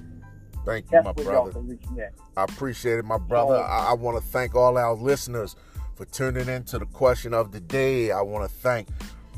[0.65, 1.51] Thank you, That's my brother.
[1.51, 2.13] can reach me at.
[2.35, 3.55] I appreciate it, my brother.
[3.55, 5.55] I, I want to thank all our listeners
[5.95, 8.11] for tuning in to the question of the day.
[8.11, 8.87] I want to thank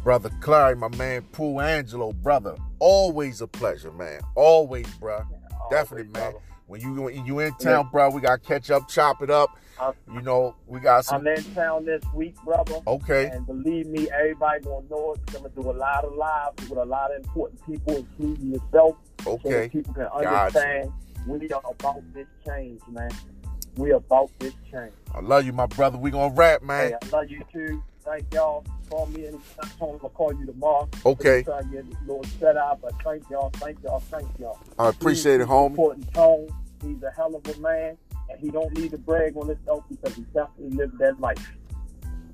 [0.03, 2.55] brother Clary, my man Pooh Angelo, brother.
[2.79, 4.21] Always a pleasure, man.
[4.35, 5.25] Always, bruh.
[5.69, 6.31] Definitely, Always, man.
[6.31, 6.37] brother.
[6.67, 9.49] When you you in town, bro, we got to catch up, chop it up.
[9.81, 11.21] I'm, You know, we got some.
[11.21, 12.79] I'm in town this week, brother.
[12.85, 15.19] Okay, And believe me, everybody gonna know it.
[15.35, 18.95] I'm gonna do a lot of lives with a lot of important people, including yourself,
[19.23, 19.49] so okay.
[19.49, 20.29] that people can Gotcha.
[20.59, 20.91] understand
[21.27, 23.11] we are about this change, man.
[23.75, 24.93] We are about this change.
[25.13, 25.97] I love you, my brother.
[25.97, 26.89] We gonna rap, man.
[26.89, 27.83] Hey, I love you too.
[28.03, 28.65] Thank y'all.
[28.89, 29.71] Call me anytime.
[29.79, 30.89] Tony, I'll call you tomorrow.
[31.05, 31.43] Okay.
[31.43, 34.59] Try to get a little set out, but thank y'all, thank y'all, thank y'all.
[34.79, 35.71] I appreciate it, He's homie.
[35.71, 36.47] Supporting Tone.
[36.83, 37.97] He's a hell of a man,
[38.31, 41.51] and he don't need to brag on himself because he definitely lived that life.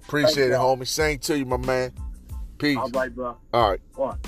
[0.07, 0.77] Appreciate it, y'all.
[0.77, 0.87] homie.
[0.87, 1.91] Same to you, my man.
[2.57, 2.77] Peace.
[2.77, 3.37] All right, bro.
[3.53, 3.81] All right.
[3.95, 4.19] One.